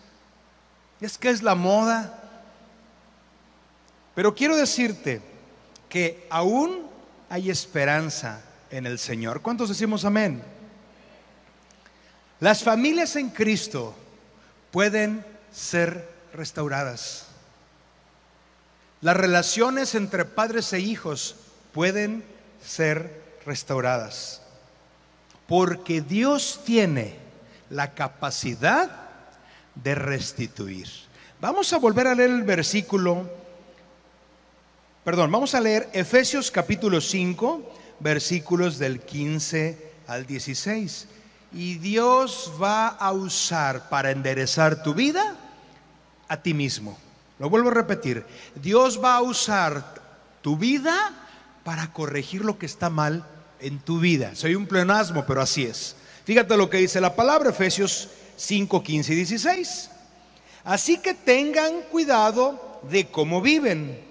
Es 1.00 1.18
que 1.18 1.30
es 1.30 1.42
la 1.42 1.56
moda. 1.56 2.22
Pero 4.14 4.34
quiero 4.34 4.56
decirte 4.56 5.20
que 5.88 6.26
aún 6.30 6.86
hay 7.28 7.50
esperanza 7.50 8.40
en 8.70 8.86
el 8.86 8.98
Señor. 8.98 9.42
¿Cuántos 9.42 9.68
decimos 9.68 10.04
amén? 10.04 10.42
Las 12.38 12.62
familias 12.62 13.16
en 13.16 13.30
Cristo 13.30 13.94
pueden 14.70 15.24
ser 15.50 16.08
restauradas. 16.32 17.26
Las 19.06 19.16
relaciones 19.16 19.94
entre 19.94 20.24
padres 20.24 20.72
e 20.72 20.80
hijos 20.80 21.36
pueden 21.72 22.24
ser 22.60 23.22
restauradas. 23.46 24.42
Porque 25.46 26.00
Dios 26.00 26.62
tiene 26.64 27.14
la 27.70 27.94
capacidad 27.94 28.90
de 29.76 29.94
restituir. 29.94 30.88
Vamos 31.40 31.72
a 31.72 31.78
volver 31.78 32.08
a 32.08 32.16
leer 32.16 32.30
el 32.30 32.42
versículo, 32.42 33.30
perdón, 35.04 35.30
vamos 35.30 35.54
a 35.54 35.60
leer 35.60 35.88
Efesios 35.92 36.50
capítulo 36.50 37.00
5, 37.00 37.74
versículos 38.00 38.76
del 38.76 38.98
15 38.98 39.92
al 40.08 40.26
16. 40.26 41.06
Y 41.52 41.76
Dios 41.76 42.54
va 42.60 42.88
a 42.88 43.12
usar 43.12 43.88
para 43.88 44.10
enderezar 44.10 44.82
tu 44.82 44.94
vida 44.94 45.36
a 46.26 46.42
ti 46.42 46.52
mismo. 46.54 47.05
Lo 47.38 47.50
vuelvo 47.50 47.70
a 47.70 47.74
repetir. 47.74 48.24
Dios 48.54 49.00
va 49.02 49.16
a 49.16 49.22
usar 49.22 49.94
tu 50.42 50.56
vida 50.56 50.94
para 51.64 51.92
corregir 51.92 52.44
lo 52.44 52.58
que 52.58 52.66
está 52.66 52.90
mal 52.90 53.26
en 53.60 53.78
tu 53.78 53.98
vida. 53.98 54.34
Soy 54.34 54.54
un 54.54 54.66
pleonasmo, 54.66 55.24
pero 55.26 55.42
así 55.42 55.64
es. 55.64 55.96
Fíjate 56.24 56.56
lo 56.56 56.70
que 56.70 56.78
dice 56.78 57.00
la 57.00 57.14
palabra, 57.14 57.50
Efesios 57.50 58.08
5, 58.36 58.82
15 58.82 59.12
y 59.12 59.16
16. 59.16 59.90
Así 60.64 60.98
que 60.98 61.14
tengan 61.14 61.82
cuidado 61.90 62.80
de 62.90 63.06
cómo 63.06 63.40
viven. 63.40 64.04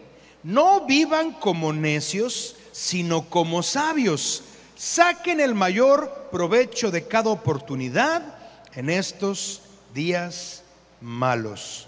No 0.43 0.85
vivan 0.85 1.33
como 1.33 1.73
necios, 1.73 2.55
sino 2.71 3.29
como 3.29 3.63
sabios 3.63 4.43
Saquen 4.75 5.39
el 5.39 5.55
mayor 5.55 6.27
provecho 6.31 6.91
de 6.91 7.07
cada 7.07 7.29
oportunidad 7.29 8.35
en 8.73 8.89
estos 8.89 9.61
días 9.93 10.63
malos. 10.99 11.84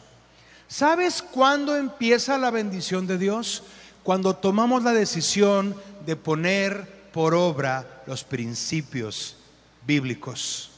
¿Sabes 0.67 1.21
cuándo 1.21 1.77
empieza 1.77 2.37
la 2.37 2.51
bendición 2.51 3.07
de 3.07 3.17
Dios? 3.17 3.63
Cuando 4.03 4.35
tomamos 4.35 4.83
la 4.83 4.93
decisión 4.93 5.75
de 6.05 6.15
poner 6.15 7.09
por 7.11 7.33
obra 7.33 8.03
los 8.05 8.23
principios 8.23 9.37
bíblicos. 9.85 10.71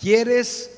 ¿Quieres 0.00 0.70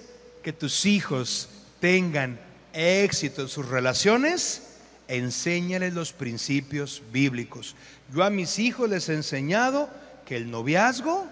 que 0.42 0.52
tus 0.52 0.86
hijos 0.86 1.48
tengan 1.80 2.40
éxito 2.72 3.42
en 3.42 3.48
sus 3.48 3.68
relaciones? 3.68 4.62
Enséñales 5.08 5.94
los 5.94 6.12
principios 6.12 7.02
bíblicos. 7.12 7.76
Yo 8.12 8.24
a 8.24 8.30
mis 8.30 8.58
hijos 8.58 8.88
les 8.88 9.08
he 9.08 9.14
enseñado 9.14 9.88
que 10.26 10.36
el 10.36 10.50
noviazgo 10.50 11.26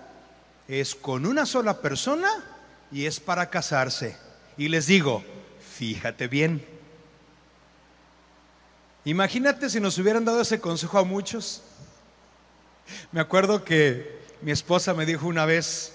es 0.68 0.94
con 0.94 1.26
una 1.26 1.47
sola 1.47 1.80
persona 1.80 2.28
y 2.90 3.06
es 3.06 3.21
para 3.21 3.50
casarse. 3.50 4.16
Y 4.56 4.68
les 4.68 4.87
digo, 4.87 5.25
fíjate 5.76 6.28
bien. 6.28 6.64
Imagínate 9.04 9.68
si 9.68 9.80
nos 9.80 9.98
hubieran 9.98 10.24
dado 10.24 10.42
ese 10.42 10.60
consejo 10.60 10.98
a 10.98 11.04
muchos. 11.04 11.62
Me 13.10 13.20
acuerdo 13.20 13.64
que 13.64 14.20
mi 14.42 14.52
esposa 14.52 14.94
me 14.94 15.06
dijo 15.06 15.26
una 15.26 15.44
vez, 15.44 15.94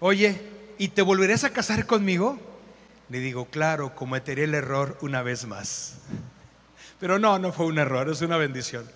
oye, 0.00 0.40
¿y 0.78 0.88
te 0.88 1.02
volverás 1.02 1.44
a 1.44 1.50
casar 1.50 1.86
conmigo? 1.86 2.38
Le 3.10 3.20
digo, 3.20 3.46
claro, 3.46 3.94
cometeré 3.94 4.44
el 4.44 4.54
error 4.54 4.96
una 5.02 5.22
vez 5.22 5.46
más. 5.46 5.94
Pero 7.00 7.18
no, 7.18 7.38
no 7.38 7.52
fue 7.52 7.66
un 7.66 7.78
error, 7.78 8.08
es 8.08 8.22
una 8.22 8.36
bendición. 8.36 8.88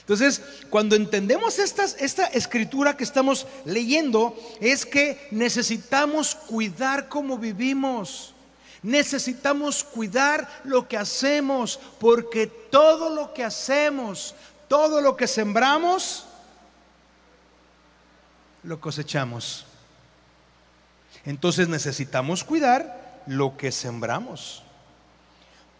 Entonces, 0.00 0.42
cuando 0.68 0.96
entendemos 0.96 1.58
esta 1.58 2.26
escritura 2.26 2.96
que 2.96 3.04
estamos 3.04 3.46
leyendo, 3.64 4.36
es 4.60 4.84
que 4.84 5.28
necesitamos 5.30 6.34
cuidar 6.34 7.08
cómo 7.08 7.38
vivimos. 7.38 8.31
Necesitamos 8.82 9.84
cuidar 9.84 10.62
lo 10.64 10.88
que 10.88 10.96
hacemos, 10.96 11.78
porque 12.00 12.46
todo 12.46 13.14
lo 13.14 13.32
que 13.32 13.44
hacemos, 13.44 14.34
todo 14.68 15.00
lo 15.00 15.16
que 15.16 15.28
sembramos, 15.28 16.26
lo 18.64 18.80
cosechamos. 18.80 19.66
Entonces 21.24 21.68
necesitamos 21.68 22.42
cuidar 22.42 23.22
lo 23.26 23.56
que 23.56 23.70
sembramos. 23.70 24.62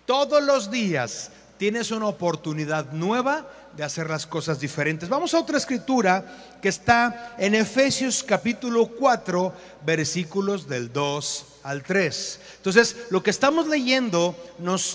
Todos 0.07 0.43
los 0.43 0.71
días 0.71 1.31
tienes 1.59 1.91
una 1.91 2.07
oportunidad 2.07 2.93
nueva 2.93 3.49
de 3.77 3.85
hacer 3.85 4.11
las 4.11 4.27
cosas 4.27 4.61
diferentes. 4.61 5.09
Vamos 5.09 5.35
a 5.35 5.41
otra 5.41 5.59
escritura 5.59 6.25
que 6.61 6.69
está 6.69 7.35
en 7.39 7.55
Efesios 7.55 8.23
capítulo 8.23 8.87
4, 8.87 9.53
versículos 9.85 10.69
del 10.69 10.93
2 10.93 11.47
al 11.63 11.83
3. 11.83 12.41
Entonces, 12.57 12.97
lo 13.11 13.23
que 13.23 13.31
estamos 13.31 13.67
leyendo, 13.69 14.37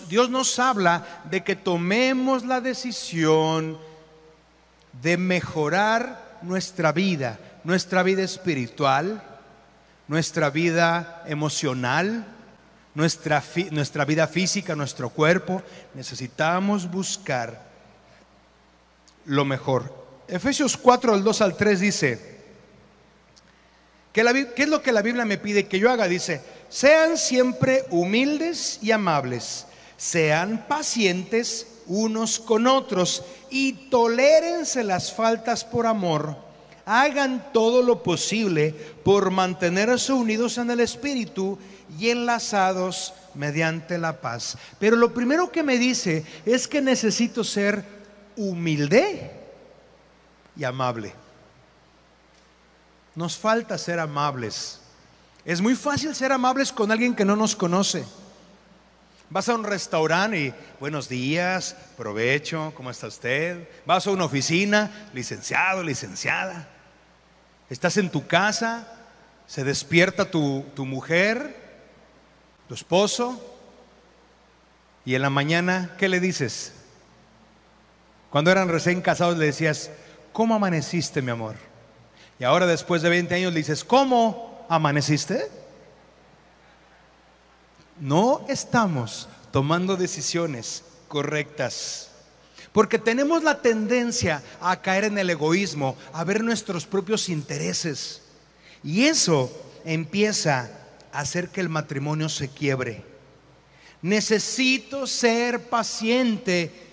Dios 0.09 0.29
nos 0.29 0.59
habla 0.59 1.23
de 1.29 1.43
que 1.43 1.55
tomemos 1.55 2.45
la 2.45 2.61
decisión 2.61 3.77
de 5.01 5.17
mejorar 5.17 6.39
nuestra 6.41 6.91
vida, 6.91 7.39
nuestra 7.63 8.03
vida 8.03 8.23
espiritual, 8.23 9.23
nuestra 10.07 10.49
vida 10.49 11.23
emocional, 11.27 12.25
nuestra, 12.93 13.43
nuestra 13.71 14.05
vida 14.05 14.27
física, 14.27 14.75
nuestro 14.75 15.09
cuerpo. 15.09 15.61
Necesitamos 15.93 16.89
buscar 16.89 17.66
lo 19.27 19.45
mejor. 19.45 19.93
Efesios 20.27 20.75
4, 20.75 21.13
del 21.13 21.23
2 21.23 21.41
al 21.41 21.55
3 21.55 21.79
dice, 21.79 22.37
¿qué, 24.11 24.51
¿qué 24.55 24.63
es 24.63 24.69
lo 24.69 24.81
que 24.81 24.91
la 24.91 25.01
Biblia 25.01 25.25
me 25.25 25.37
pide 25.37 25.67
que 25.67 25.79
yo 25.79 25.91
haga? 25.91 26.07
Dice, 26.07 26.41
sean 26.69 27.17
siempre 27.17 27.85
humildes 27.91 28.79
y 28.81 28.91
amables, 28.91 29.67
sean 29.95 30.65
pacientes 30.67 31.67
unos 31.85 32.39
con 32.39 32.67
otros 32.67 33.23
y 33.49 33.89
tolérense 33.89 34.83
las 34.83 35.13
faltas 35.13 35.63
por 35.63 35.85
amor. 35.85 36.35
Hagan 36.85 37.51
todo 37.51 37.81
lo 37.81 38.01
posible 38.01 38.73
por 39.03 39.29
mantenerse 39.31 40.13
unidos 40.13 40.57
en 40.57 40.71
el 40.71 40.79
Espíritu 40.79 41.57
y 41.99 42.09
enlazados 42.09 43.13
mediante 43.33 43.97
la 43.97 44.21
paz. 44.21 44.57
Pero 44.79 44.95
lo 44.95 45.13
primero 45.13 45.51
que 45.51 45.63
me 45.63 45.77
dice 45.77 46.25
es 46.45 46.67
que 46.67 46.81
necesito 46.81 47.43
ser 47.43 47.96
humilde 48.37 49.31
y 50.55 50.63
amable. 50.63 51.13
Nos 53.15 53.37
falta 53.37 53.77
ser 53.77 53.99
amables. 53.99 54.79
Es 55.43 55.59
muy 55.59 55.75
fácil 55.75 56.15
ser 56.15 56.31
amables 56.31 56.71
con 56.71 56.91
alguien 56.91 57.15
que 57.15 57.25
no 57.25 57.35
nos 57.35 57.55
conoce. 57.55 58.05
Vas 59.29 59.49
a 59.49 59.55
un 59.55 59.65
restaurante 59.65 60.39
y 60.39 60.53
buenos 60.79 61.09
días, 61.09 61.75
provecho, 61.97 62.71
¿cómo 62.75 62.91
está 62.91 63.07
usted? 63.07 63.67
Vas 63.85 64.07
a 64.07 64.11
una 64.11 64.23
oficina, 64.23 65.09
licenciado, 65.13 65.83
licenciada. 65.83 66.69
Estás 67.69 67.97
en 67.97 68.09
tu 68.09 68.25
casa, 68.25 68.87
se 69.45 69.65
despierta 69.65 70.31
tu, 70.31 70.63
tu 70.75 70.85
mujer, 70.85 71.57
tu 72.69 72.73
esposo, 72.73 73.41
y 75.03 75.15
en 75.15 75.21
la 75.21 75.29
mañana, 75.29 75.95
¿qué 75.97 76.07
le 76.07 76.19
dices? 76.19 76.73
Cuando 78.29 78.51
eran 78.51 78.69
recién 78.69 79.01
casados 79.01 79.37
le 79.37 79.45
decías, 79.45 79.89
¿cómo 80.33 80.55
amaneciste, 80.55 81.21
mi 81.21 81.31
amor? 81.31 81.55
Y 82.39 82.43
ahora 82.43 82.65
después 82.67 83.01
de 83.01 83.09
20 83.09 83.33
años 83.35 83.53
le 83.53 83.59
dices, 83.59 83.83
¿cómo 83.83 84.65
amaneciste? 84.69 85.49
No 87.99 88.45
estamos 88.47 89.27
tomando 89.51 89.95
decisiones 89.95 90.83
correctas. 91.07 92.11
Porque 92.71 92.99
tenemos 92.99 93.43
la 93.43 93.61
tendencia 93.61 94.43
a 94.61 94.81
caer 94.81 95.05
en 95.05 95.17
el 95.17 95.29
egoísmo, 95.29 95.97
a 96.13 96.23
ver 96.23 96.43
nuestros 96.43 96.85
propios 96.85 97.29
intereses. 97.29 98.21
Y 98.83 99.05
eso 99.05 99.51
empieza 99.83 100.69
a 101.11 101.21
hacer 101.21 101.49
que 101.49 101.61
el 101.61 101.69
matrimonio 101.69 102.29
se 102.29 102.49
quiebre. 102.49 103.03
Necesito 104.03 105.07
ser 105.07 105.69
paciente 105.69 106.86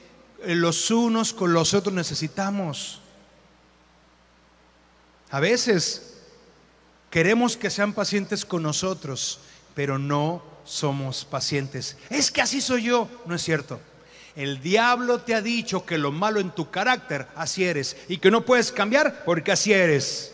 los 0.47 0.91
unos 0.91 1.33
con 1.33 1.53
los 1.53 1.75
otros 1.75 1.95
necesitamos. 1.95 3.01
A 5.31 5.41
veces 5.41 6.15
queremos 7.11 7.57
que 7.57 7.71
sean 7.71 7.93
pacientes 7.93 8.45
con 8.45 8.63
nosotros, 8.63 9.41
pero 9.75 9.99
no 9.99 10.43
somos 10.65 11.25
pacientes. 11.25 11.97
Es 12.11 12.31
que 12.31 12.43
así 12.43 12.61
soy 12.61 12.85
yo. 12.85 13.09
No 13.27 13.35
es 13.35 13.43
cierto. 13.43 13.81
El 14.37 14.61
diablo 14.61 15.21
te 15.21 15.35
ha 15.35 15.41
dicho 15.41 15.87
que 15.87 15.97
lo 15.97 16.11
malo 16.11 16.41
en 16.41 16.51
tu 16.51 16.71
carácter, 16.71 17.29
así 17.37 17.65
eres, 17.65 17.97
y 18.09 18.19
que 18.19 18.33
no 18.33 18.45
puedes 18.45 18.73
cambiar 18.73 19.25
porque 19.25 19.53
así 19.53 19.73
eres. 19.73 20.33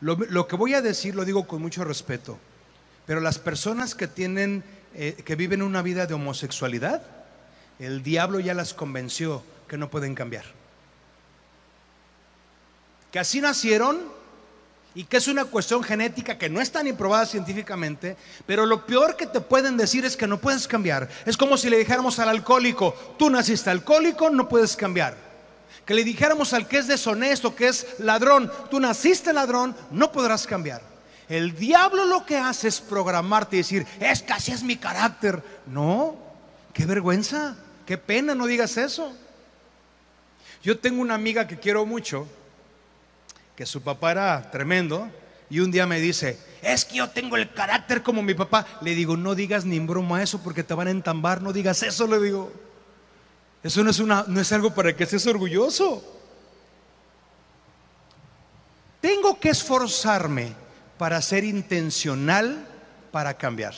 Lo, 0.00 0.48
que 0.48 0.56
voy 0.56 0.74
a 0.74 0.80
decir 0.80 1.14
lo 1.14 1.24
digo 1.24 1.46
con 1.46 1.60
mucho 1.60 1.84
respeto, 1.84 2.38
pero 3.06 3.20
las 3.20 3.38
personas 3.38 3.94
que 3.94 4.08
tienen, 4.08 4.64
eh, 4.94 5.14
que 5.24 5.36
viven 5.36 5.62
una 5.62 5.82
vida 5.82 6.06
de 6.06 6.14
homosexualidad, 6.14 7.02
el 7.80 8.02
diablo 8.02 8.40
ya 8.40 8.54
las 8.54 8.74
convenció 8.74 9.42
que 9.66 9.78
no 9.78 9.90
pueden 9.90 10.14
cambiar. 10.14 10.44
Que 13.10 13.18
así 13.18 13.40
nacieron 13.40 13.98
y 14.94 15.04
que 15.04 15.16
es 15.16 15.28
una 15.28 15.44
cuestión 15.44 15.82
genética 15.82 16.36
que 16.36 16.50
no 16.50 16.60
está 16.60 16.82
ni 16.82 16.92
probada 16.92 17.24
científicamente, 17.24 18.16
pero 18.46 18.66
lo 18.66 18.84
peor 18.86 19.16
que 19.16 19.26
te 19.26 19.40
pueden 19.40 19.76
decir 19.76 20.04
es 20.04 20.16
que 20.16 20.26
no 20.26 20.38
puedes 20.38 20.68
cambiar. 20.68 21.08
Es 21.24 21.36
como 21.36 21.56
si 21.56 21.70
le 21.70 21.78
dijéramos 21.78 22.18
al 22.18 22.28
alcohólico, 22.28 22.94
tú 23.18 23.30
naciste 23.30 23.70
alcohólico, 23.70 24.28
no 24.30 24.48
puedes 24.48 24.76
cambiar. 24.76 25.16
Que 25.86 25.94
le 25.94 26.04
dijéramos 26.04 26.52
al 26.52 26.68
que 26.68 26.78
es 26.78 26.86
deshonesto, 26.86 27.54
que 27.54 27.68
es 27.68 27.86
ladrón, 27.98 28.52
tú 28.70 28.78
naciste 28.78 29.32
ladrón, 29.32 29.74
no 29.90 30.12
podrás 30.12 30.46
cambiar. 30.46 30.82
El 31.28 31.54
diablo 31.54 32.04
lo 32.04 32.26
que 32.26 32.36
hace 32.36 32.68
es 32.68 32.80
programarte 32.80 33.56
y 33.56 33.60
decir, 33.60 33.86
es 34.00 34.20
que 34.22 34.32
así 34.32 34.52
es 34.52 34.64
mi 34.64 34.76
carácter. 34.76 35.42
No, 35.66 36.16
qué 36.74 36.84
vergüenza. 36.84 37.56
Qué 37.86 37.98
pena, 37.98 38.34
no 38.34 38.46
digas 38.46 38.76
eso. 38.76 39.12
Yo 40.62 40.78
tengo 40.78 41.00
una 41.00 41.14
amiga 41.14 41.46
que 41.46 41.58
quiero 41.58 41.86
mucho, 41.86 42.26
que 43.56 43.66
su 43.66 43.82
papá 43.82 44.12
era 44.12 44.50
tremendo, 44.50 45.10
y 45.48 45.60
un 45.60 45.70
día 45.70 45.86
me 45.86 46.00
dice, 46.00 46.38
es 46.62 46.84
que 46.84 46.96
yo 46.96 47.10
tengo 47.10 47.36
el 47.36 47.52
carácter 47.52 48.02
como 48.02 48.22
mi 48.22 48.34
papá. 48.34 48.66
Le 48.82 48.94
digo, 48.94 49.16
no 49.16 49.34
digas 49.34 49.64
ni 49.64 49.76
en 49.76 49.86
broma 49.86 50.22
eso 50.22 50.42
porque 50.42 50.62
te 50.62 50.74
van 50.74 50.88
a 50.88 50.92
entambar, 50.92 51.42
no 51.42 51.52
digas 51.52 51.82
eso, 51.82 52.06
le 52.06 52.20
digo. 52.20 52.52
Eso 53.62 53.82
no 53.82 53.90
es, 53.90 53.98
una, 53.98 54.24
no 54.28 54.40
es 54.40 54.52
algo 54.52 54.72
para 54.72 54.94
que 54.94 55.04
estés 55.04 55.26
orgulloso. 55.26 56.02
Tengo 59.00 59.40
que 59.40 59.50
esforzarme 59.50 60.54
para 60.96 61.20
ser 61.20 61.44
intencional 61.44 62.66
para 63.10 63.34
cambiar. 63.34 63.74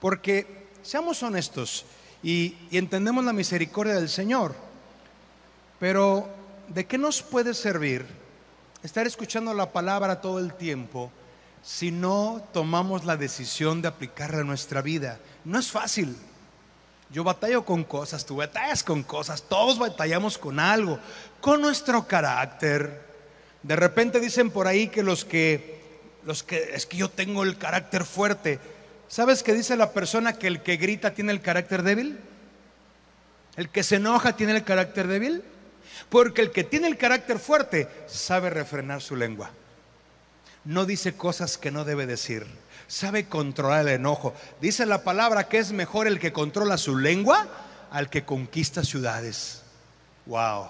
Porque, 0.00 0.66
seamos 0.82 1.22
honestos, 1.22 1.84
y, 2.22 2.56
entendemos 2.70 3.24
la 3.24 3.32
misericordia 3.32 3.94
del 3.94 4.08
Señor. 4.08 4.54
Pero, 5.78 6.28
¿de 6.68 6.86
qué 6.86 6.98
nos 6.98 7.22
puede 7.22 7.54
servir 7.54 8.06
estar 8.82 9.06
escuchando 9.06 9.54
la 9.54 9.72
palabra 9.72 10.20
todo 10.20 10.38
el 10.38 10.54
tiempo 10.54 11.10
si 11.62 11.90
no 11.90 12.42
tomamos 12.52 13.04
la 13.04 13.16
decisión 13.16 13.82
de 13.82 13.88
aplicarla 13.88 14.40
a 14.40 14.44
nuestra 14.44 14.82
vida? 14.82 15.18
No 15.44 15.58
es 15.58 15.70
fácil. 15.70 16.16
Yo 17.10 17.24
batallo 17.24 17.64
con 17.64 17.82
cosas, 17.82 18.24
tú 18.24 18.36
batallas 18.36 18.84
con 18.84 19.02
cosas, 19.02 19.42
todos 19.42 19.78
batallamos 19.78 20.38
con 20.38 20.60
algo, 20.60 20.98
con 21.40 21.60
nuestro 21.60 22.06
carácter. 22.06 23.04
De 23.62 23.74
repente 23.74 24.20
dicen 24.20 24.50
por 24.50 24.68
ahí 24.68 24.88
que 24.88 25.02
los 25.02 25.24
que 25.24 25.80
los 26.24 26.42
que 26.42 26.70
es 26.74 26.86
que 26.86 26.98
yo 26.98 27.08
tengo 27.08 27.42
el 27.42 27.58
carácter 27.58 28.04
fuerte. 28.04 28.58
¿Sabes 29.10 29.42
qué 29.42 29.52
dice 29.54 29.76
la 29.76 29.90
persona 29.90 30.34
que 30.34 30.46
el 30.46 30.62
que 30.62 30.76
grita 30.76 31.14
tiene 31.14 31.32
el 31.32 31.40
carácter 31.40 31.82
débil? 31.82 32.20
¿El 33.56 33.68
que 33.68 33.82
se 33.82 33.96
enoja 33.96 34.36
tiene 34.36 34.54
el 34.54 34.62
carácter 34.62 35.08
débil? 35.08 35.42
Porque 36.08 36.42
el 36.42 36.52
que 36.52 36.62
tiene 36.62 36.86
el 36.86 36.96
carácter 36.96 37.40
fuerte 37.40 37.88
sabe 38.06 38.50
refrenar 38.50 39.02
su 39.02 39.16
lengua. 39.16 39.50
No 40.64 40.86
dice 40.86 41.14
cosas 41.16 41.58
que 41.58 41.72
no 41.72 41.84
debe 41.84 42.06
decir. 42.06 42.46
Sabe 42.86 43.26
controlar 43.26 43.80
el 43.80 43.94
enojo. 43.94 44.32
Dice 44.60 44.86
la 44.86 45.02
palabra 45.02 45.48
que 45.48 45.58
es 45.58 45.72
mejor 45.72 46.06
el 46.06 46.20
que 46.20 46.32
controla 46.32 46.78
su 46.78 46.96
lengua 46.96 47.48
al 47.90 48.10
que 48.10 48.24
conquista 48.24 48.84
ciudades. 48.84 49.62
Wow. 50.26 50.68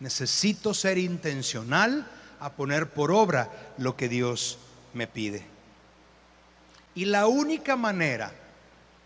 Necesito 0.00 0.74
ser 0.74 0.98
intencional 0.98 2.10
a 2.40 2.50
poner 2.54 2.90
por 2.90 3.12
obra 3.12 3.48
lo 3.78 3.94
que 3.94 4.08
Dios 4.08 4.58
me 4.92 5.06
pide. 5.06 5.55
Y 6.96 7.04
la 7.04 7.28
única 7.28 7.76
manera, 7.76 8.32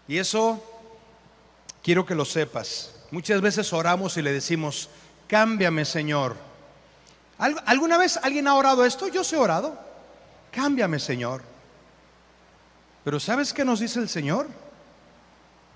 y 0.08 0.16
eso 0.16 0.64
quiero 1.82 2.06
que 2.06 2.14
lo 2.14 2.24
sepas, 2.24 2.94
muchas 3.10 3.42
veces 3.42 3.70
oramos 3.74 4.16
y 4.16 4.22
le 4.22 4.32
decimos, 4.32 4.88
cámbiame 5.28 5.84
Señor. 5.84 6.36
¿Alguna 7.36 7.98
vez 7.98 8.18
alguien 8.22 8.48
ha 8.48 8.54
orado 8.54 8.86
esto? 8.86 9.08
Yo 9.08 9.22
se 9.22 9.36
he 9.36 9.38
orado. 9.38 9.78
Cámbiame 10.50 10.98
Señor. 10.98 11.42
Pero 13.04 13.20
¿sabes 13.20 13.52
qué 13.52 13.64
nos 13.64 13.80
dice 13.80 13.98
el 13.98 14.08
Señor? 14.08 14.46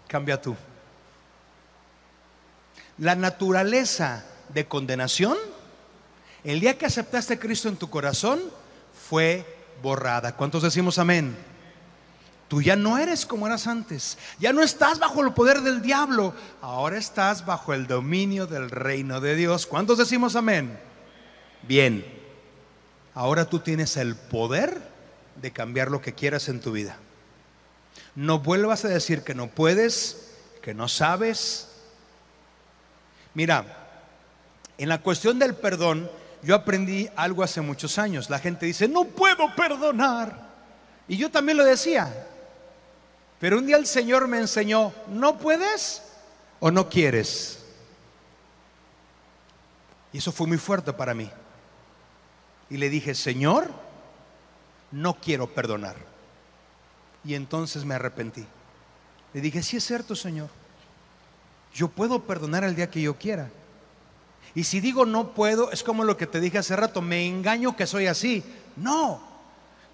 Cambia 0.09 0.41
tú. 0.41 0.57
La 2.97 3.15
naturaleza 3.15 4.25
de 4.49 4.67
condenación 4.67 5.37
el 6.45 6.61
día 6.61 6.77
que 6.77 6.85
aceptaste 6.85 7.35
a 7.35 7.39
Cristo 7.39 7.71
en 7.71 7.77
tu 7.77 7.89
corazón, 7.89 8.41
fue 9.09 9.47
borrada. 9.83 10.37
¿Cuántos 10.37 10.63
decimos 10.63 10.99
amén? 10.99 11.35
Tú 12.49 12.61
ya 12.61 12.77
no 12.77 12.99
eres 12.99 13.25
como 13.25 13.47
eras 13.47 13.67
antes. 13.67 14.19
Ya 14.39 14.53
no 14.53 14.63
estás 14.63 14.99
bajo 14.99 15.23
el 15.23 15.33
poder 15.33 15.63
del 15.63 15.83
diablo. 15.83 16.35
Ahora 16.61 16.99
estás 16.99 17.47
bajo 17.47 17.73
el 17.73 17.87
dominio 17.87 18.47
del 18.47 18.71
reino 18.71 19.21
de 19.21 19.35
Dios. 19.35 19.67
¿Cuántos 19.67 19.99
decimos 19.99 20.37
amén? 20.37 20.79
Bien. 21.63 22.05
Ahora 23.15 23.47
tú 23.47 23.61
tienes 23.61 23.97
el 23.97 24.15
poder 24.17 24.81
de 25.41 25.53
cambiar 25.53 25.91
lo 25.91 26.01
que 26.01 26.15
quieras 26.15 26.49
en 26.49 26.61
tu 26.61 26.73
vida. 26.73 26.97
No 28.15 28.41
vuelvas 28.41 28.85
a 28.85 28.89
decir 28.89 29.23
que 29.23 29.35
no 29.35 29.49
puedes, 29.49 30.33
que 30.63 30.75
no 30.75 30.89
sabes. 30.89 31.69
Mira, 33.33 33.65
en 34.79 34.89
la 34.89 35.01
cuestión 35.01 35.39
del 35.39 35.55
perdón, 35.55 36.11
yo 36.43 36.55
aprendí 36.55 37.09
algo 37.17 37.43
hace 37.43 37.61
muchos 37.61 37.99
años. 37.99 38.31
La 38.31 38.39
gente 38.39 38.67
dice, 38.67 38.87
no 38.87 39.05
puedo 39.05 39.55
perdonar. 39.57 40.51
Y 41.09 41.17
yo 41.17 41.31
también 41.31 41.59
lo 41.59 41.65
decía. 41.65 42.29
Pero 43.41 43.59
un 43.59 43.67
día 43.67 43.77
el 43.77 43.87
Señor 43.87 44.29
me 44.29 44.39
enseñó, 44.39 44.93
¿no 45.09 45.39
puedes 45.39 46.03
o 46.61 46.71
no 46.71 46.89
quieres? 46.89 47.59
Y 50.13 50.19
eso 50.19 50.33
fue 50.33 50.47
muy 50.47 50.59
fuerte 50.59 50.93
para 50.93 51.13
mí. 51.13 51.31
Y 52.71 52.77
le 52.77 52.89
dije, 52.89 53.15
Señor, 53.15 53.69
no 54.91 55.15
quiero 55.15 55.49
perdonar. 55.49 55.97
Y 57.25 57.35
entonces 57.35 57.85
me 57.85 57.95
arrepentí. 57.95 58.47
Le 59.33 59.41
dije, 59.41 59.63
sí 59.63 59.77
es 59.77 59.85
cierto, 59.85 60.15
Señor. 60.15 60.49
Yo 61.75 61.89
puedo 61.89 62.23
perdonar 62.23 62.63
el 62.63 62.77
día 62.77 62.91
que 62.91 63.03
yo 63.03 63.19
quiera. 63.19 63.51
Y 64.55 64.65
si 64.65 64.81
digo 64.81 65.05
no 65.05 65.35
puedo, 65.35 65.73
es 65.73 65.83
como 65.83 66.05
lo 66.05 66.17
que 66.17 66.29
te 66.29 66.41
dije 66.41 66.59
hace 66.59 66.77
rato, 66.77 67.03
me 67.03 67.27
engaño 67.27 67.77
que 67.77 67.87
soy 67.87 68.07
así. 68.07 68.45
No. 68.77 69.34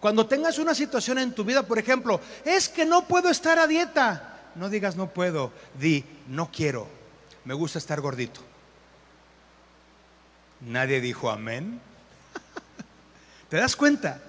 Cuando 0.00 0.26
tengas 0.26 0.58
una 0.58 0.74
situación 0.74 1.18
en 1.18 1.34
tu 1.34 1.44
vida, 1.44 1.62
por 1.62 1.78
ejemplo, 1.78 2.20
es 2.44 2.68
que 2.68 2.86
no 2.86 3.06
puedo 3.06 3.28
estar 3.28 3.58
a 3.58 3.66
dieta. 3.66 4.50
No 4.54 4.68
digas 4.68 4.96
no 4.96 5.10
puedo, 5.10 5.52
di 5.78 6.04
no 6.28 6.50
quiero. 6.50 6.88
Me 7.44 7.54
gusta 7.54 7.78
estar 7.78 8.00
gordito. 8.00 8.40
Nadie 10.60 11.00
dijo 11.00 11.30
amén. 11.30 11.80
¿Te 13.48 13.58
das 13.58 13.76
cuenta? 13.76 14.22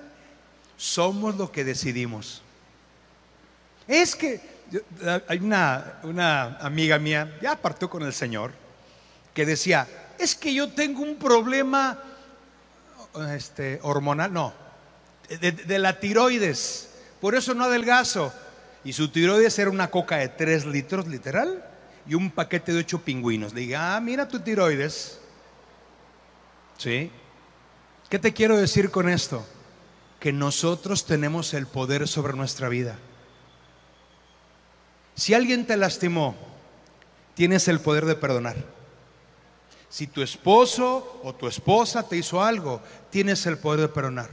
Somos 0.77 1.37
lo 1.37 1.51
que 1.51 1.63
decidimos. 1.63 2.41
Es 3.87 4.15
que 4.15 4.41
hay 5.27 5.39
una, 5.39 5.99
una 6.03 6.57
amiga 6.57 6.99
mía, 6.99 7.37
ya 7.41 7.55
partió 7.55 7.89
con 7.89 8.03
el 8.03 8.13
Señor, 8.13 8.51
que 9.33 9.45
decía, 9.45 9.87
es 10.17 10.35
que 10.35 10.53
yo 10.53 10.71
tengo 10.71 11.01
un 11.01 11.17
problema 11.17 11.99
este, 13.33 13.79
hormonal, 13.83 14.31
no, 14.31 14.53
de, 15.39 15.79
la 15.79 15.99
tiroides, 15.99 16.89
por 17.19 17.35
eso 17.35 17.53
no 17.53 17.65
adelgazo. 17.65 18.33
Y 18.83 18.93
su 18.93 19.09
tiroides 19.09 19.57
era 19.59 19.69
una 19.69 19.91
coca 19.91 20.17
de 20.17 20.29
3 20.29 20.65
litros, 20.65 21.07
literal, 21.07 21.63
y 22.07 22.15
un 22.15 22.31
paquete 22.31 22.73
de 22.73 22.79
8 22.79 23.01
pingüinos. 23.03 23.53
Le 23.53 23.61
diga, 23.61 23.95
ah, 23.95 24.01
mira 24.01 24.27
tu 24.27 24.39
tiroides. 24.39 25.19
¿Sí? 26.77 27.11
¿Qué 28.09 28.19
te 28.19 28.33
quiero 28.33 28.57
decir 28.57 28.89
con 28.89 29.07
esto? 29.07 29.45
Que 30.19 30.33
nosotros 30.33 31.05
tenemos 31.05 31.53
el 31.53 31.67
poder 31.67 32.07
sobre 32.07 32.33
nuestra 32.33 32.69
vida. 32.69 32.97
Si 35.15 35.33
alguien 35.33 35.67
te 35.67 35.77
lastimó, 35.77 36.35
tienes 37.35 37.67
el 37.67 37.79
poder 37.79 38.05
de 38.05 38.15
perdonar. 38.15 38.55
Si 39.89 40.07
tu 40.07 40.21
esposo 40.21 41.19
o 41.23 41.35
tu 41.35 41.47
esposa 41.47 42.07
te 42.07 42.17
hizo 42.17 42.43
algo, 42.43 42.81
tienes 43.09 43.45
el 43.45 43.57
poder 43.57 43.81
de 43.81 43.87
perdonar. 43.89 44.29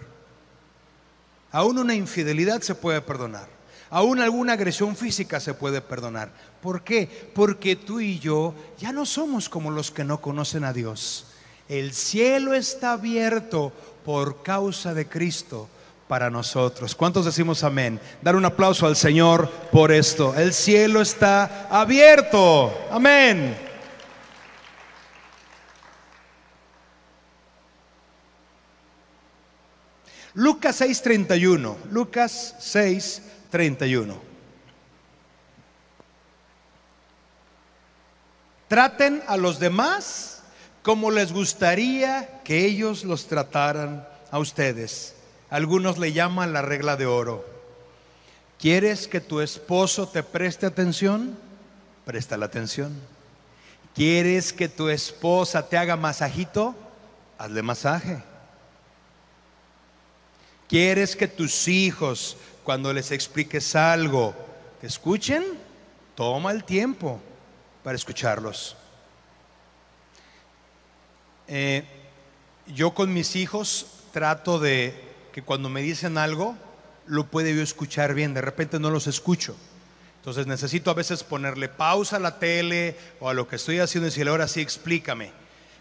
Aún 1.50 1.78
una 1.78 1.94
infidelidad 1.94 2.61
se 2.61 2.74
puede 2.74 3.00
perdonar. 3.00 3.48
Aún 3.90 4.20
alguna 4.20 4.52
agresión 4.52 4.96
física 4.96 5.40
se 5.40 5.54
puede 5.54 5.80
perdonar. 5.80 6.30
¿Por 6.61 6.82
qué? 6.82 7.30
Porque 7.34 7.76
tú 7.76 8.00
y 8.00 8.18
yo 8.18 8.54
ya 8.78 8.92
no 8.92 9.06
somos 9.06 9.48
como 9.48 9.70
los 9.70 9.90
que 9.90 10.04
no 10.04 10.20
conocen 10.20 10.64
a 10.64 10.72
Dios. 10.72 11.26
El 11.68 11.92
cielo 11.92 12.54
está 12.54 12.92
abierto 12.92 13.72
por 14.04 14.42
causa 14.42 14.92
de 14.92 15.06
Cristo 15.06 15.68
para 16.06 16.30
nosotros. 16.30 16.94
¿Cuántos 16.94 17.26
decimos 17.26 17.62
amén? 17.62 18.00
Dar 18.22 18.37
un 18.37 18.44
aplauso 18.44 18.87
al 18.87 18.96
Señor 18.96 19.48
por 19.70 19.92
esto. 19.92 20.34
El 20.34 20.52
cielo 20.52 21.00
está 21.00 21.68
abierto. 21.70 22.72
Amén. 22.90 23.67
Lucas 30.38 30.81
6:31. 30.81 31.77
Lucas 31.90 32.55
6:31. 32.61 34.14
Traten 38.68 39.20
a 39.27 39.37
los 39.37 39.59
demás 39.59 40.42
como 40.83 41.11
les 41.11 41.33
gustaría 41.33 42.40
que 42.44 42.64
ellos 42.64 43.03
los 43.03 43.27
trataran 43.27 44.07
a 44.31 44.38
ustedes. 44.38 45.16
Algunos 45.51 45.98
le 45.98 46.12
llaman 46.12 46.53
la 46.53 46.62
regla 46.62 46.96
de 46.96 47.07
oro. 47.07 47.44
¿Quieres 48.61 49.09
que 49.09 49.20
tu 49.20 49.40
esposo 49.40 50.07
te 50.07 50.22
preste 50.22 50.66
atención? 50.66 51.37
Presta 52.05 52.37
la 52.37 52.46
atención. 52.46 52.94
¿Quieres 53.92 54.53
que 54.53 54.68
tu 54.68 54.88
esposa 54.88 55.68
te 55.68 55.77
haga 55.77 55.96
masajito? 55.96 56.77
Hazle 57.38 57.62
masaje. 57.62 58.22
¿Quieres 60.68 61.16
que 61.16 61.28
tus 61.28 61.66
hijos, 61.66 62.37
cuando 62.62 62.92
les 62.92 63.11
expliques 63.11 63.74
algo, 63.74 64.35
te 64.81 64.87
escuchen? 64.87 65.42
Toma 66.14 66.52
el 66.52 66.64
tiempo 66.64 67.20
para 67.83 67.96
escucharlos. 67.96 68.76
Eh, 71.46 71.85
yo 72.66 72.92
con 72.92 73.14
mis 73.14 73.35
hijos 73.35 73.87
trato 74.12 74.59
de 74.59 74.94
que 75.33 75.42
cuando 75.42 75.70
me 75.70 75.81
dicen 75.81 76.18
algo, 76.18 76.54
lo 77.07 77.31
puede 77.31 77.57
yo 77.57 77.62
escuchar 77.62 78.12
bien. 78.12 78.35
De 78.35 78.42
repente 78.42 78.78
no 78.78 78.90
los 78.90 79.07
escucho. 79.07 79.57
Entonces 80.16 80.46
necesito 80.46 80.90
a 80.90 80.94
veces 80.94 81.24
ponerle 81.24 81.70
pausa 81.70 82.16
a 82.16 82.20
la 82.20 82.38
tele 82.38 82.94
o 83.20 83.31
a 83.31 83.35
lo 83.35 83.48
que 83.48 83.57
estoy 83.57 83.78
haciendo 83.78 84.07
y 84.07 84.11
decirle, 84.11 84.33
ahora 84.33 84.48
sí, 84.48 84.61
explícame. 84.61 85.33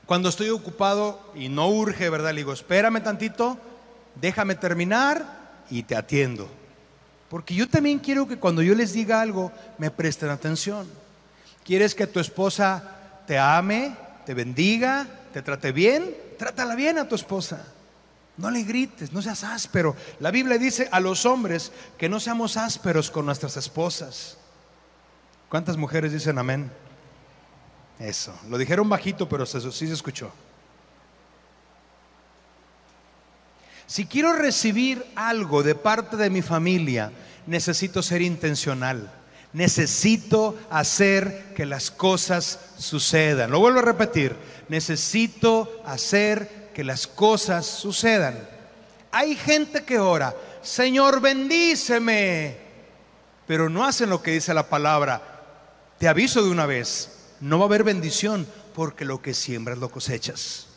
Cuando 0.05 0.29
estoy 0.29 0.49
ocupado 0.49 1.33
y 1.35 1.49
no 1.49 1.67
urge, 1.67 2.09
¿verdad? 2.09 2.31
Le 2.31 2.37
digo, 2.37 2.53
espérame 2.53 3.03
tantito, 3.03 3.59
déjame 4.19 4.55
terminar 4.55 5.25
y 5.69 5.83
te 5.83 5.95
atiendo. 5.95 6.49
Porque 7.29 7.53
yo 7.53 7.67
también 7.67 7.99
quiero 7.99 8.27
que 8.27 8.37
cuando 8.37 8.61
yo 8.61 8.73
les 8.73 8.93
diga 8.93 9.21
algo, 9.21 9.51
me 9.77 9.91
presten 9.91 10.29
atención. 10.29 10.87
¿Quieres 11.63 11.93
que 11.93 12.07
tu 12.07 12.19
esposa 12.19 13.23
te 13.27 13.37
ame, 13.37 13.95
te 14.25 14.33
bendiga, 14.33 15.05
te 15.33 15.41
trate 15.41 15.71
bien? 15.71 16.15
Trátala 16.37 16.75
bien 16.75 16.97
a 16.97 17.07
tu 17.07 17.15
esposa. 17.15 17.65
No 18.37 18.51
le 18.51 18.63
grites, 18.63 19.11
no 19.11 19.21
seas 19.21 19.43
áspero. 19.43 19.95
La 20.19 20.31
Biblia 20.31 20.57
dice 20.57 20.87
a 20.91 20.99
los 20.99 21.25
hombres 21.25 21.71
que 21.97 22.07
no 22.07 22.19
seamos 22.19 22.55
ásperos 22.55 23.09
con 23.11 23.25
nuestras 23.25 23.57
esposas. 23.57 24.37
¿Cuántas 25.49 25.75
mujeres 25.75 26.13
dicen 26.13 26.37
amén? 26.37 26.71
Eso. 27.99 28.33
Lo 28.47 28.57
dijeron 28.57 28.87
bajito, 28.87 29.27
pero 29.27 29.45
sí 29.45 29.87
se 29.87 29.93
escuchó. 29.93 30.31
Si 33.87 34.05
quiero 34.05 34.33
recibir 34.33 35.05
algo 35.15 35.63
de 35.63 35.73
parte 35.73 36.17
de 36.17 36.29
mi 36.29 36.41
familia, 36.41 37.11
necesito 37.45 38.03
ser 38.03 38.21
intencional. 38.21 39.09
Necesito 39.53 40.57
hacer 40.69 41.53
que 41.55 41.65
las 41.65 41.89
cosas 41.89 42.59
sucedan. 42.77 43.49
Lo 43.49 43.59
vuelvo 43.59 43.79
a 43.79 43.83
repetir. 43.83 44.35
Necesito 44.67 45.81
hacer 45.85 46.69
que 46.75 46.83
las 46.83 47.07
cosas 47.07 47.65
sucedan. 47.65 48.37
Hay 49.11 49.37
gente 49.37 49.85
que 49.85 49.99
ora, 49.99 50.35
Señor, 50.61 51.21
bendíceme. 51.21 52.57
Pero 53.47 53.69
no 53.69 53.85
hacen 53.85 54.09
lo 54.09 54.21
que 54.21 54.31
dice 54.31 54.53
la 54.53 54.67
palabra. 54.67 55.21
Te 55.97 56.09
aviso 56.09 56.43
de 56.43 56.51
una 56.51 56.65
vez, 56.65 57.09
no 57.39 57.57
va 57.57 57.65
a 57.65 57.67
haber 57.67 57.85
bendición 57.85 58.45
porque 58.75 59.05
lo 59.05 59.21
que 59.21 59.33
siembras 59.33 59.77
lo 59.77 59.89
cosechas. 59.89 60.67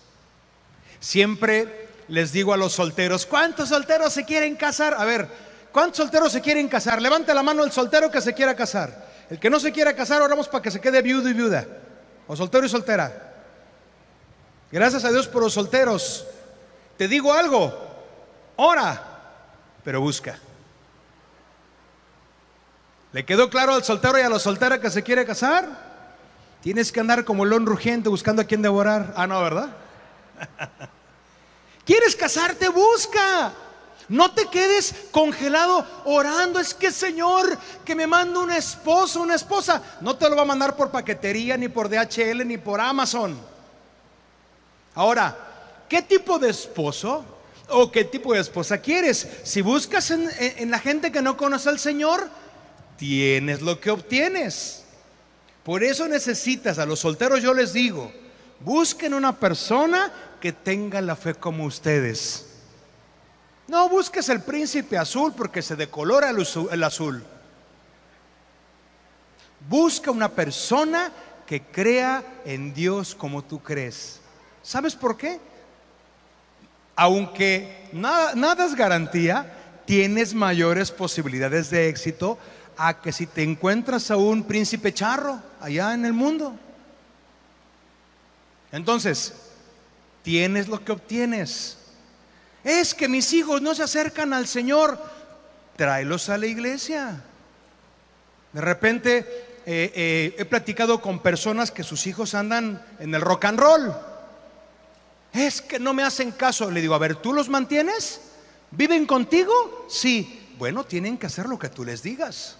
Siempre 1.01 1.90
les 2.11 2.33
digo 2.33 2.53
a 2.53 2.57
los 2.57 2.73
solteros, 2.73 3.25
¿cuántos 3.25 3.69
solteros 3.69 4.13
se 4.13 4.25
quieren 4.25 4.57
casar? 4.57 4.95
A 4.99 5.05
ver, 5.05 5.29
¿cuántos 5.73 5.99
solteros 5.99 6.33
se 6.33 6.41
quieren 6.41 6.69
casar? 6.69 7.01
Levante 7.01 7.33
la 7.33 7.43
mano 7.43 7.63
el 7.65 7.71
soltero 7.71 8.11
que 8.11 8.21
se 8.21 8.35
quiera 8.35 8.55
casar. 8.55 9.09
El 9.31 9.39
que 9.39 9.49
no 9.49 9.61
se 9.61 9.71
quiera 9.71 9.95
casar, 9.95 10.21
oramos 10.21 10.49
para 10.49 10.63
que 10.63 10.73
se 10.73 10.81
quede 10.81 11.03
viudo 11.03 11.29
y 11.29 11.33
viuda. 11.33 11.67
O 12.27 12.35
soltero 12.35 12.67
y 12.67 12.69
soltera. 12.69 13.33
Gracias 14.73 15.05
a 15.05 15.11
Dios 15.11 15.29
por 15.29 15.43
los 15.43 15.55
solteros. 15.55 16.27
Te 16.97 17.07
digo 17.07 17.33
algo, 17.33 17.73
ora, 18.57 19.03
pero 19.85 20.01
busca. 20.01 20.37
¿Le 23.13 23.25
quedó 23.25 23.51
claro 23.51 23.75
al 23.75 23.85
soltero 23.85 24.19
y 24.19 24.23
a 24.23 24.29
la 24.29 24.41
soltera 24.41 24.81
que 24.81 24.91
se 24.91 25.05
quiere 25.05 25.25
casar? 25.25 25.91
Tienes 26.61 26.91
que 26.91 26.99
andar 26.99 27.25
como 27.25 27.45
león 27.45 27.67
rugiente 27.67 28.09
buscando 28.09 28.43
a 28.43 28.45
quien 28.47 28.63
devorar. 28.63 29.15
Ah, 29.17 29.29
no, 29.29 29.41
¿verdad? 29.41 29.69
¿Quieres 31.91 32.15
casarte? 32.15 32.69
Busca. 32.69 33.53
No 34.09 34.31
te 34.31 34.47
quedes 34.47 34.95
congelado 35.11 35.85
orando. 36.05 36.61
Es 36.61 36.73
que 36.73 36.93
Señor, 36.93 37.59
que 37.85 37.97
me 37.97 38.07
manda 38.07 38.39
un 38.39 38.53
esposo, 38.53 39.21
una 39.21 39.35
esposa. 39.35 39.83
No 40.01 40.15
te 40.15 40.31
lo 40.31 40.37
va 40.37 40.43
a 40.43 40.45
mandar 40.45 40.77
por 40.77 40.93
paquetería, 40.93 41.57
ni 41.57 41.67
por 41.67 41.89
DHL, 41.89 42.47
ni 42.47 42.59
por 42.59 42.81
Amazon. 42.81 43.37
Ahora, 44.95 45.37
¿qué 45.89 46.01
tipo 46.01 46.39
de 46.39 46.51
esposo 46.51 47.25
o 47.71 47.91
qué 47.91 48.05
tipo 48.05 48.35
de 48.35 48.41
esposa 48.41 48.79
quieres? 48.79 49.27
Si 49.43 49.61
buscas 49.61 50.13
en, 50.13 50.31
en 50.39 50.71
la 50.71 50.79
gente 50.79 51.11
que 51.11 51.23
no 51.23 51.37
conoce 51.37 51.71
al 51.71 51.81
Señor, 51.81 52.31
tienes 52.99 53.63
lo 53.63 53.81
que 53.81 53.91
obtienes. 53.91 54.85
Por 55.65 55.83
eso 55.83 56.07
necesitas, 56.07 56.79
a 56.79 56.87
los 56.87 57.01
solteros 57.01 57.43
yo 57.43 57.53
les 57.53 57.73
digo, 57.73 58.13
busquen 58.61 59.13
una 59.13 59.37
persona 59.37 60.30
que 60.41 60.53
tenga 60.53 61.01
la 61.01 61.17
fe 61.17 61.35
como 61.35 61.65
ustedes. 61.65 62.47
No 63.69 63.89
busques 63.89 64.29
el 64.29 64.41
príncipe 64.41 64.99
azul 64.99 65.33
porque 65.37 65.63
se 65.63 65.77
decolora 65.77 66.31
el 66.31 66.83
azul. 66.83 67.23
Busca 69.69 70.11
una 70.11 70.31
persona 70.31 71.13
que 71.47 71.63
crea 71.63 72.25
en 72.45 72.75
Dios 72.75 73.15
como 73.15 73.45
tú 73.45 73.63
crees. 73.63 74.21
¿Sabes 74.63 74.97
por 74.97 75.17
qué? 75.17 75.39
Aunque 76.97 77.89
nada, 77.93 78.35
nada 78.35 78.67
es 78.67 78.75
garantía, 78.75 79.83
tienes 79.85 80.35
mayores 80.35 80.91
posibilidades 80.91 81.71
de 81.71 81.89
éxito 81.89 82.39
a 82.77 83.01
que 83.01 83.13
si 83.13 83.27
te 83.27 83.43
encuentras 83.43 84.11
a 84.11 84.17
un 84.17 84.45
príncipe 84.45 84.93
charro 84.93 85.41
allá 85.61 85.95
en 85.95 86.05
el 86.05 86.13
mundo. 86.13 86.57
Entonces, 88.73 89.35
tienes 90.23 90.69
lo 90.69 90.85
que 90.85 90.93
obtienes. 90.93 91.79
Es 92.65 92.95
que 92.95 93.09
mis 93.09 93.33
hijos 93.33 93.63
no 93.63 93.75
se 93.75 93.83
acercan 93.83 94.33
al 94.33 94.47
Señor, 94.47 94.99
tráelos 95.77 96.29
a 96.29 96.39
la 96.39 96.47
iglesia. 96.47 97.23
De 98.53 98.61
repente 98.61 99.19
eh, 99.67 99.93
eh, 99.95 100.35
he 100.39 100.45
platicado 100.45 101.01
con 101.01 101.21
personas 101.21 101.71
que 101.71 101.85
sus 101.85 102.07
hijos 102.07 102.35
andan 102.35 102.85
en 102.99 103.15
el 103.15 103.21
rock 103.21 103.47
and 103.47 103.59
roll. 103.59 103.95
Es 105.33 105.63
que 105.63 105.79
no 105.79 105.95
me 105.95 106.03
hacen 106.03 106.33
caso. 106.33 106.71
Le 106.71 106.81
digo, 106.81 106.95
a 106.95 106.99
ver, 106.99 107.17
¿tú 107.17 107.33
los 107.33 107.49
mantienes? 107.49 108.21
¿Viven 108.71 109.07
contigo? 109.07 109.87
Sí. 109.89 110.37
Bueno, 110.59 110.85
tienen 110.85 111.17
que 111.17 111.27
hacer 111.27 111.47
lo 111.47 111.59
que 111.59 111.69
tú 111.69 111.85
les 111.85 112.03
digas. 112.03 112.57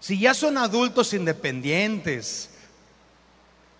Si 0.00 0.18
ya 0.18 0.34
son 0.34 0.58
adultos 0.58 1.14
independientes 1.14 2.50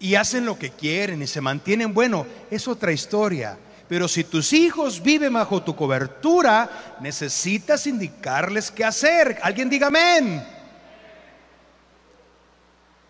y 0.00 0.14
hacen 0.14 0.46
lo 0.46 0.58
que 0.58 0.70
quieren 0.70 1.22
y 1.22 1.26
se 1.26 1.42
mantienen, 1.42 1.92
bueno, 1.92 2.26
es 2.50 2.66
otra 2.66 2.90
historia. 2.90 3.56
Pero 3.86 4.08
si 4.08 4.24
tus 4.24 4.52
hijos 4.52 5.02
viven 5.02 5.34
bajo 5.34 5.62
tu 5.62 5.76
cobertura, 5.76 6.96
necesitas 7.00 7.86
indicarles 7.86 8.70
qué 8.70 8.84
hacer. 8.84 9.38
Alguien 9.42 9.68
diga 9.68 9.88
amén. 9.88 10.42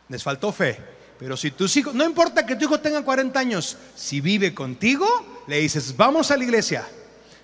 Les 0.08 0.22
faltó 0.22 0.52
fe. 0.52 0.78
Pero 1.18 1.36
si 1.36 1.52
tus 1.52 1.76
hijos, 1.76 1.94
no 1.94 2.04
importa 2.04 2.44
que 2.44 2.56
tu 2.56 2.64
hijo 2.64 2.80
tenga 2.80 3.04
40 3.04 3.38
años, 3.38 3.76
si 3.94 4.20
vive 4.20 4.52
contigo, 4.52 5.06
le 5.46 5.58
dices, 5.58 5.94
vamos 5.96 6.30
a 6.30 6.36
la 6.36 6.44
iglesia, 6.44 6.88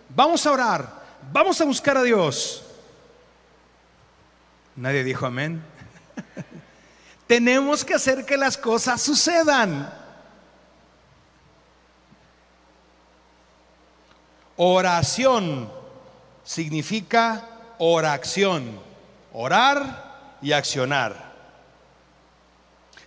vamos 0.08 0.46
a 0.46 0.52
orar, 0.52 1.04
vamos 1.30 1.60
a 1.60 1.64
buscar 1.66 1.98
a 1.98 2.02
Dios. 2.02 2.64
Nadie 4.74 5.04
dijo 5.04 5.26
amén. 5.26 5.62
Tenemos 7.26 7.84
que 7.84 7.94
hacer 7.94 8.24
que 8.24 8.36
las 8.36 8.56
cosas 8.56 9.02
sucedan. 9.02 9.92
Oración 14.56 15.70
significa 16.44 17.44
oración, 17.78 18.80
orar 19.32 20.38
y 20.40 20.52
accionar. 20.52 21.34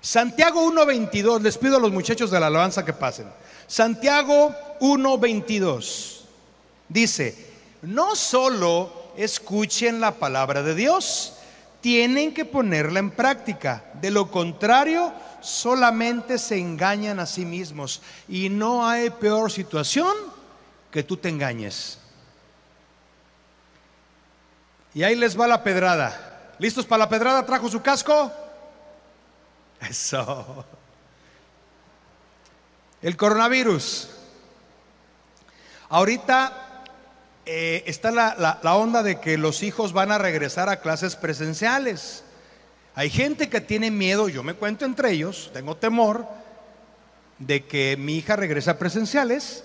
Santiago 0.02 0.66
1.22, 0.72 1.42
les 1.42 1.58
pido 1.58 1.78
a 1.78 1.80
los 1.80 1.92
muchachos 1.92 2.32
de 2.32 2.40
la 2.40 2.48
alabanza 2.48 2.86
que 2.86 2.94
pasen. 2.94 3.28
Santiago 3.68 4.56
1.22 4.80 6.22
dice, 6.88 7.54
no 7.82 8.16
solo 8.16 9.12
escuchen 9.18 10.00
la 10.00 10.12
palabra 10.12 10.64
de 10.64 10.76
Dios, 10.76 11.39
tienen 11.82 12.34
que 12.34 12.46
ponerla 12.46 13.00
en 13.00 13.12
práctica. 13.12 13.86
De 14.02 14.12
lo 14.12 14.30
contrario, 14.30 15.14
solamente 15.42 16.38
se 16.38 16.58
engañan 16.58 17.20
a 17.20 17.26
sí 17.26 17.46
mismos. 17.46 18.02
Y 18.28 18.50
no 18.50 18.88
hay 18.88 19.10
peor 19.10 19.52
situación 19.52 20.14
que 20.92 21.04
tú 21.04 21.18
te 21.18 21.30
engañes. 21.30 22.00
Y 24.94 25.04
ahí 25.04 25.16
les 25.16 25.40
va 25.40 25.48
la 25.48 25.64
pedrada. 25.64 26.54
¿Listos 26.58 26.86
para 26.86 27.06
la 27.06 27.10
pedrada? 27.10 27.46
¿Trajo 27.46 27.70
su 27.70 27.82
casco? 27.82 28.32
Eso. 29.80 30.66
El 33.02 33.16
coronavirus. 33.16 34.10
Ahorita 35.90 36.69
eh, 37.52 37.84
está 37.88 38.12
la, 38.12 38.60
la 38.62 38.76
onda 38.76 39.02
de 39.02 39.20
que 39.20 39.38
los 39.38 39.64
hijos 39.64 39.92
van 39.92 40.12
a 40.12 40.20
regresar 40.20 40.70
a 40.70 40.82
clases 40.82 41.16
presenciales. 41.16 42.24
Hay 42.94 43.10
gente 43.10 43.50
que 43.50 43.60
tiene 43.60 43.90
miedo, 43.90 44.30
yo 44.30 44.44
me 44.44 44.54
cuento 44.54 44.86
entre 44.86 45.12
ellos, 45.12 45.50
tengo 45.54 45.76
temor 45.76 46.28
de 47.40 47.66
que 47.66 47.98
mi 47.98 48.18
hija 48.18 48.36
regrese 48.36 48.70
a 48.70 48.78
presenciales 48.78 49.64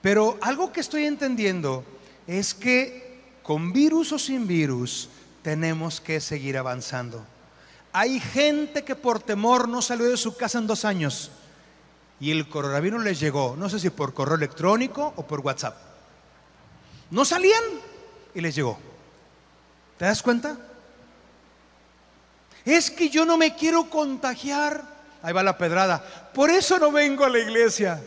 pero 0.00 0.38
algo 0.40 0.72
que 0.72 0.80
estoy 0.80 1.06
entendiendo 1.06 1.84
es 2.26 2.54
que 2.54 3.20
con 3.42 3.72
virus 3.72 4.12
o 4.12 4.18
sin 4.18 4.46
virus 4.46 5.08
tenemos 5.42 6.00
que 6.00 6.20
seguir 6.20 6.56
avanzando. 6.56 7.24
Hay 7.92 8.20
gente 8.20 8.84
que 8.84 8.94
por 8.94 9.20
temor 9.20 9.68
no 9.68 9.82
salió 9.82 10.06
de 10.08 10.16
su 10.16 10.36
casa 10.36 10.58
en 10.58 10.66
dos 10.66 10.84
años 10.84 11.30
y 12.20 12.30
el 12.32 12.48
coronavirus 12.48 13.04
les 13.04 13.20
llegó, 13.20 13.54
no 13.56 13.68
sé 13.68 13.78
si 13.78 13.90
por 13.90 14.12
correo 14.12 14.36
electrónico 14.36 15.12
o 15.16 15.26
por 15.26 15.40
WhatsApp. 15.40 15.76
No 17.10 17.24
salían 17.24 17.62
y 18.34 18.40
les 18.40 18.54
llegó. 18.54 18.78
¿Te 19.96 20.04
das 20.04 20.22
cuenta? 20.22 20.56
Es 22.64 22.90
que 22.90 23.08
yo 23.08 23.24
no 23.24 23.36
me 23.36 23.54
quiero 23.54 23.88
contagiar. 23.88 24.98
Ahí 25.22 25.32
va 25.32 25.42
la 25.42 25.58
pedrada. 25.58 26.04
Por 26.32 26.50
eso 26.50 26.78
no 26.78 26.92
vengo 26.92 27.24
a 27.24 27.30
la 27.30 27.38
iglesia. 27.38 28.00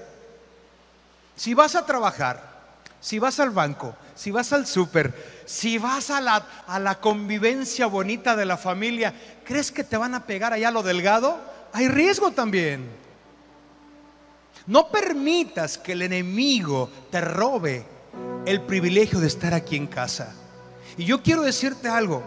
Si 1.36 1.54
vas 1.54 1.76
a 1.76 1.86
trabajar, 1.86 2.52
si 3.00 3.18
vas 3.18 3.40
al 3.40 3.50
banco, 3.50 3.96
si 4.14 4.30
vas 4.32 4.54
al 4.54 4.68
súper, 4.68 5.44
si 5.46 5.78
vas 5.78 6.12
a 6.12 6.22
la, 6.22 6.46
a 6.68 6.80
la 6.80 7.00
convivencia 7.00 7.88
bonita 7.88 8.36
de 8.36 8.46
la 8.46 8.58
familia, 8.58 9.14
¿crees 9.44 9.72
que 9.72 9.84
te 9.84 9.98
van 9.98 10.14
a 10.14 10.26
pegar 10.26 10.54
allá 10.54 10.70
lo 10.70 10.84
delgado? 10.84 11.40
Hay 11.74 11.88
riesgo 11.88 12.32
también. 12.32 13.02
No 14.68 14.90
permitas 14.90 15.78
que 15.78 15.94
el 15.94 16.04
enemigo 16.04 16.90
te 17.10 17.22
robe 17.22 17.86
el 18.46 18.62
privilegio 18.62 19.20
de 19.20 19.28
estar 19.28 19.54
aquí 19.54 19.76
en 19.76 19.88
casa. 19.88 20.36
Y 20.98 21.06
yo 21.06 21.22
quiero 21.24 21.42
decirte 21.42 21.88
algo. 21.88 22.24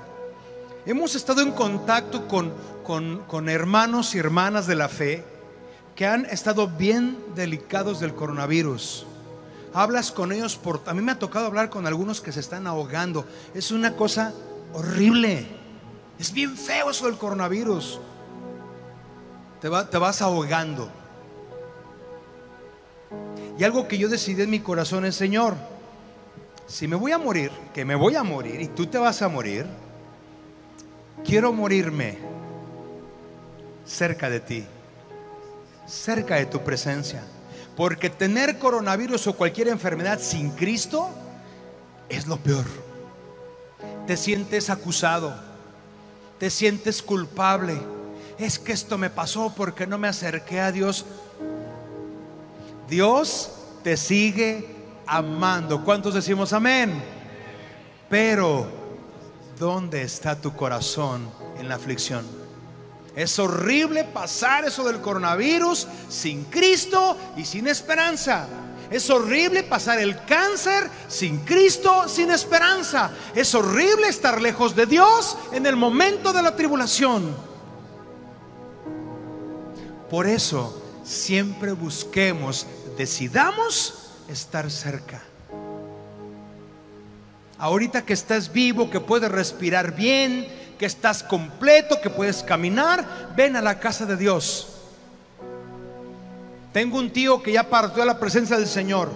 Hemos 0.87 1.15
estado 1.15 1.41
en 1.43 1.53
contacto 1.53 2.29
con, 2.29 2.53
con, 2.85 3.49
hermanos 3.49 4.15
y 4.15 4.19
hermanas 4.19 4.67
de 4.67 4.75
la 4.75 4.89
fe 4.89 5.25
que 5.95 6.07
han 6.07 6.27
estado 6.27 6.69
bien 6.69 7.19
delicados 7.35 8.01
del 8.01 8.15
coronavirus. 8.15 9.07
Hablas 9.73 10.13
con 10.13 10.33
ellos 10.33 10.57
por... 10.57 10.83
A 10.87 10.95
mí 10.95 11.03
me 11.03 11.13
ha 11.13 11.19
tocado 11.19 11.47
hablar 11.47 11.71
con 11.71 11.87
algunos 11.87 12.21
que 12.21 12.33
se 12.33 12.41
están 12.41 12.67
ahogando. 12.67 13.27
Es 13.55 13.71
una 13.71 13.95
cosa 13.95 14.33
horrible. 14.73 15.47
Es 16.19 16.33
bien 16.33 16.57
feo 16.57 16.91
eso 16.91 17.07
del 17.07 17.17
coronavirus. 17.17 18.01
Te, 19.61 19.69
te 19.91 19.99
vas 19.99 20.21
ahogando. 20.21 20.91
Y 23.59 23.65
algo 23.65 23.87
que 23.87 23.99
yo 23.99 24.09
decidí 24.09 24.43
en 24.43 24.51
mi 24.51 24.61
corazón 24.61 25.05
es, 25.05 25.15
Señor, 25.15 25.55
si 26.67 26.89
me 26.89 26.97
voy 26.97 27.13
a 27.13 27.19
morir, 27.19 27.51
que 27.73 27.85
me 27.85 27.95
voy 27.95 28.17
a 28.17 28.23
morir 28.23 28.61
y 28.61 28.69
tú 28.69 28.87
te 28.87 28.99
vas 28.99 29.23
a 29.23 29.29
morir, 29.29 29.67
quiero 31.25 31.53
morirme 31.53 32.19
cerca 33.85 34.29
de 34.29 34.41
ti 34.41 34.67
cerca 35.87 36.37
de 36.37 36.47
tu 36.47 36.63
presencia. 36.63 37.23
Porque 37.77 38.11
tener 38.11 38.59
coronavirus 38.59 39.27
o 39.29 39.33
cualquier 39.35 39.69
enfermedad 39.69 40.21
sin 40.21 40.51
Cristo 40.51 41.11
es 42.09 42.27
lo 42.27 42.37
peor. 42.39 42.67
Te 44.07 44.17
sientes 44.17 44.71
acusado, 44.71 45.35
te 46.39 46.51
sientes 46.51 47.03
culpable. 47.03 47.79
Es 48.39 48.59
que 48.59 48.73
esto 48.73 48.99
me 48.99 49.11
pasó 49.11 49.53
porque 49.57 49.87
no 49.87 49.99
me 49.99 50.09
acerqué 50.09 50.61
a 50.61 50.73
Dios. 50.73 51.05
Dios 52.89 53.51
te 53.83 53.97
sigue 53.97 54.75
amando. 55.07 55.85
¿Cuántos 55.85 56.15
decimos 56.15 56.53
amén? 56.53 57.03
Pero, 58.09 58.67
¿dónde 59.59 60.03
está 60.03 60.41
tu 60.41 60.55
corazón 60.55 61.29
en 61.59 61.69
la 61.69 61.77
aflicción? 61.77 62.25
Es 63.17 63.39
horrible 63.39 64.05
pasar 64.05 64.65
eso 64.65 64.85
del 64.85 65.01
coronavirus 65.01 65.87
sin 66.09 66.45
Cristo 66.45 67.17
y 67.37 67.45
sin 67.45 67.69
esperanza. 67.69 68.47
Es 68.91 69.09
horrible 69.09 69.63
pasar 69.63 69.99
el 69.99 70.25
cáncer 70.25 70.91
sin 71.09 71.39
Cristo, 71.39 72.09
sin 72.09 72.31
esperanza. 72.31 73.11
Es 73.35 73.55
horrible 73.55 74.09
estar 74.09 74.41
lejos 74.41 74.77
de 74.77 74.87
Dios 74.87 75.37
en 75.53 75.67
el 75.67 75.77
momento 75.77 76.33
de 76.33 76.43
la 76.43 76.55
tribulación. 76.55 77.35
Por 80.11 80.27
eso 80.27 80.84
siempre 81.05 81.73
busquemos, 81.73 82.67
decidamos 82.97 84.11
estar 84.29 84.71
cerca. 84.71 85.23
Ahorita 87.59 88.05
que 88.05 88.15
estás 88.15 88.53
vivo, 88.53 88.91
que 88.91 89.01
puedes 89.01 89.31
respirar 89.31 89.95
bien, 89.95 90.49
que 90.79 90.87
estás 90.87 91.23
completo, 91.23 92.01
que 92.01 92.11
puedes 92.11 92.43
caminar, 92.43 93.33
ven 93.37 93.55
a 93.55 93.63
la 93.63 93.79
casa 93.79 94.07
de 94.07 94.17
Dios. 94.17 94.69
Tengo 96.73 96.99
un 96.99 97.13
tío 97.13 97.41
que 97.41 97.53
ya 97.53 97.71
partió 97.71 98.03
a 98.03 98.07
la 98.07 98.19
presencia 98.19 98.59
del 98.59 98.67
Señor. 98.67 99.13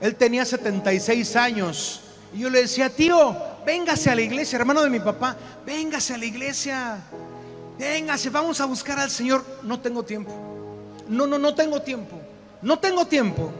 Él 0.00 0.14
tenía 0.14 0.44
76 0.44 1.36
años. 1.36 2.02
Y 2.34 2.40
yo 2.40 2.50
le 2.50 2.60
decía, 2.62 2.90
tío, 2.90 3.34
véngase 3.64 4.10
a 4.10 4.14
la 4.14 4.20
iglesia, 4.20 4.58
hermano 4.58 4.82
de 4.82 4.90
mi 4.90 5.00
papá, 5.00 5.36
véngase 5.64 6.14
a 6.14 6.18
la 6.18 6.26
iglesia. 6.26 6.98
Véngase, 7.78 8.30
vamos 8.30 8.60
a 8.60 8.66
buscar 8.66 8.98
al 8.98 9.10
Señor. 9.10 9.44
No 9.62 9.80
tengo 9.80 10.02
tiempo. 10.02 10.32
No, 11.08 11.26
no, 11.26 11.38
no 11.38 11.54
tengo 11.54 11.80
tiempo. 11.80 12.20
No 12.60 12.78
tengo 12.78 13.06
tiempo. 13.06 13.52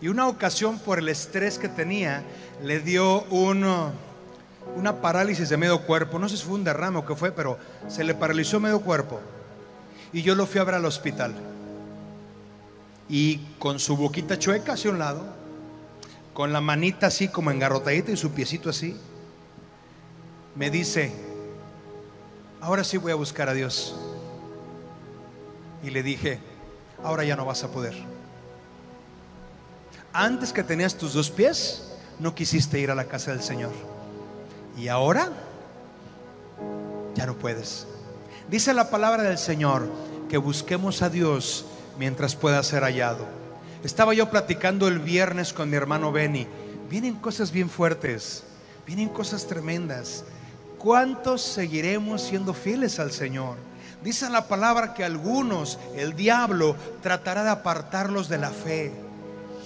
Y 0.00 0.08
una 0.08 0.28
ocasión 0.28 0.78
por 0.78 0.98
el 0.98 1.08
estrés 1.08 1.58
que 1.58 1.68
tenía, 1.68 2.22
le 2.62 2.80
dio 2.80 3.22
uno, 3.30 3.92
una 4.76 5.00
parálisis 5.00 5.48
de 5.48 5.56
medio 5.56 5.82
cuerpo. 5.82 6.18
No 6.18 6.28
sé 6.28 6.36
si 6.36 6.44
fue 6.44 6.54
un 6.54 6.64
derrame 6.64 6.98
o 6.98 7.06
qué 7.06 7.16
fue, 7.16 7.32
pero 7.32 7.58
se 7.88 8.04
le 8.04 8.14
paralizó 8.14 8.60
medio 8.60 8.80
cuerpo. 8.80 9.20
Y 10.12 10.22
yo 10.22 10.34
lo 10.34 10.46
fui 10.46 10.60
a 10.60 10.64
ver 10.64 10.74
al 10.74 10.84
hospital. 10.84 11.34
Y 13.08 13.38
con 13.58 13.78
su 13.78 13.96
boquita 13.96 14.38
chueca 14.38 14.74
hacia 14.74 14.90
un 14.90 14.98
lado, 14.98 15.24
con 16.34 16.52
la 16.52 16.60
manita 16.60 17.06
así 17.06 17.28
como 17.28 17.50
engarrotadita 17.50 18.12
y 18.12 18.16
su 18.16 18.32
piecito 18.32 18.68
así, 18.68 18.96
me 20.54 20.70
dice, 20.70 21.12
ahora 22.66 22.82
sí 22.82 22.96
voy 22.96 23.12
a 23.12 23.14
buscar 23.14 23.48
a 23.48 23.54
Dios. 23.54 23.94
Y 25.84 25.90
le 25.90 26.02
dije, 26.02 26.40
ahora 27.04 27.22
ya 27.22 27.36
no 27.36 27.44
vas 27.44 27.62
a 27.62 27.68
poder. 27.68 27.94
Antes 30.12 30.52
que 30.52 30.64
tenías 30.64 30.96
tus 30.96 31.12
dos 31.12 31.30
pies, 31.30 31.92
no 32.18 32.34
quisiste 32.34 32.80
ir 32.80 32.90
a 32.90 32.96
la 32.96 33.04
casa 33.04 33.30
del 33.30 33.40
Señor. 33.40 33.70
Y 34.76 34.88
ahora 34.88 35.30
ya 37.14 37.24
no 37.24 37.36
puedes. 37.36 37.86
Dice 38.50 38.74
la 38.74 38.90
palabra 38.90 39.22
del 39.22 39.38
Señor 39.38 39.88
que 40.28 40.36
busquemos 40.36 41.02
a 41.02 41.08
Dios 41.08 41.66
mientras 42.00 42.34
pueda 42.34 42.60
ser 42.64 42.82
hallado. 42.82 43.26
Estaba 43.84 44.12
yo 44.12 44.28
platicando 44.28 44.88
el 44.88 44.98
viernes 44.98 45.52
con 45.52 45.70
mi 45.70 45.76
hermano 45.76 46.10
Benny. 46.10 46.48
Vienen 46.90 47.14
cosas 47.14 47.52
bien 47.52 47.70
fuertes, 47.70 48.42
vienen 48.84 49.08
cosas 49.08 49.46
tremendas. 49.46 50.24
¿Cuántos 50.86 51.42
seguiremos 51.42 52.22
siendo 52.22 52.54
fieles 52.54 53.00
al 53.00 53.10
Señor? 53.10 53.56
Dice 54.04 54.30
la 54.30 54.46
palabra 54.46 54.94
que 54.94 55.02
algunos, 55.02 55.80
el 55.96 56.14
diablo, 56.14 56.76
tratará 57.02 57.42
de 57.42 57.50
apartarlos 57.50 58.28
de 58.28 58.38
la 58.38 58.50
fe. 58.50 58.92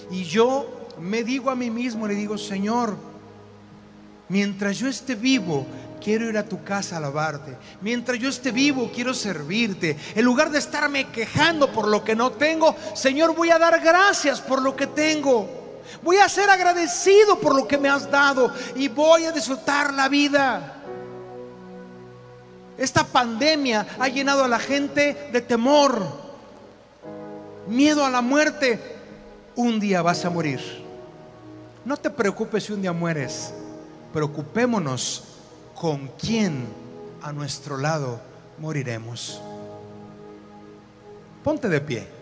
Y 0.09 0.23
yo 0.23 0.89
me 0.99 1.23
digo 1.23 1.51
a 1.51 1.55
mí 1.55 1.69
mismo, 1.69 2.07
le 2.07 2.15
digo, 2.15 2.39
Señor, 2.39 2.97
mientras 4.29 4.79
yo 4.79 4.87
esté 4.87 5.13
vivo, 5.13 5.67
quiero 6.03 6.27
ir 6.27 6.39
a 6.39 6.49
tu 6.49 6.63
casa 6.63 6.95
a 6.95 6.97
alabarte. 6.97 7.55
Mientras 7.81 8.17
yo 8.17 8.27
esté 8.27 8.51
vivo, 8.51 8.89
quiero 8.91 9.13
servirte. 9.13 9.95
En 10.15 10.25
lugar 10.25 10.49
de 10.49 10.57
estarme 10.57 11.09
quejando 11.09 11.71
por 11.71 11.87
lo 11.87 12.03
que 12.03 12.15
no 12.15 12.31
tengo, 12.31 12.75
Señor, 12.95 13.35
voy 13.35 13.51
a 13.51 13.59
dar 13.59 13.79
gracias 13.79 14.41
por 14.41 14.59
lo 14.59 14.75
que 14.75 14.87
tengo. 14.87 15.47
Voy 16.01 16.17
a 16.17 16.27
ser 16.27 16.49
agradecido 16.49 17.39
por 17.39 17.53
lo 17.53 17.67
que 17.67 17.77
me 17.77 17.89
has 17.89 18.09
dado 18.09 18.51
y 18.75 18.87
voy 18.87 19.25
a 19.25 19.31
disfrutar 19.31 19.93
la 19.93 20.09
vida. 20.09 20.80
Esta 22.81 23.03
pandemia 23.03 23.85
ha 23.99 24.07
llenado 24.07 24.43
a 24.43 24.47
la 24.47 24.57
gente 24.57 25.29
de 25.31 25.39
temor, 25.41 26.03
miedo 27.67 28.03
a 28.03 28.09
la 28.09 28.23
muerte. 28.23 28.79
Un 29.55 29.79
día 29.79 30.01
vas 30.01 30.25
a 30.25 30.31
morir. 30.31 30.59
No 31.85 31.95
te 31.95 32.09
preocupes 32.09 32.63
si 32.63 32.73
un 32.73 32.81
día 32.81 32.91
mueres. 32.91 33.53
Preocupémonos 34.11 35.25
con 35.75 36.07
quién 36.19 36.65
a 37.21 37.31
nuestro 37.31 37.77
lado 37.77 38.19
moriremos. 38.57 39.39
Ponte 41.43 41.69
de 41.69 41.81
pie. 41.81 42.20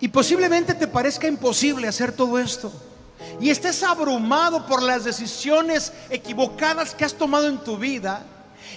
Y 0.00 0.08
posiblemente 0.08 0.74
te 0.74 0.86
parezca 0.86 1.26
imposible 1.26 1.88
hacer 1.88 2.12
todo 2.12 2.38
esto. 2.38 2.72
Y 3.40 3.50
estés 3.50 3.82
abrumado 3.82 4.66
por 4.66 4.82
las 4.82 5.04
decisiones 5.04 5.92
equivocadas 6.10 6.94
que 6.94 7.04
has 7.04 7.14
tomado 7.14 7.48
en 7.48 7.58
tu 7.58 7.76
vida 7.76 8.24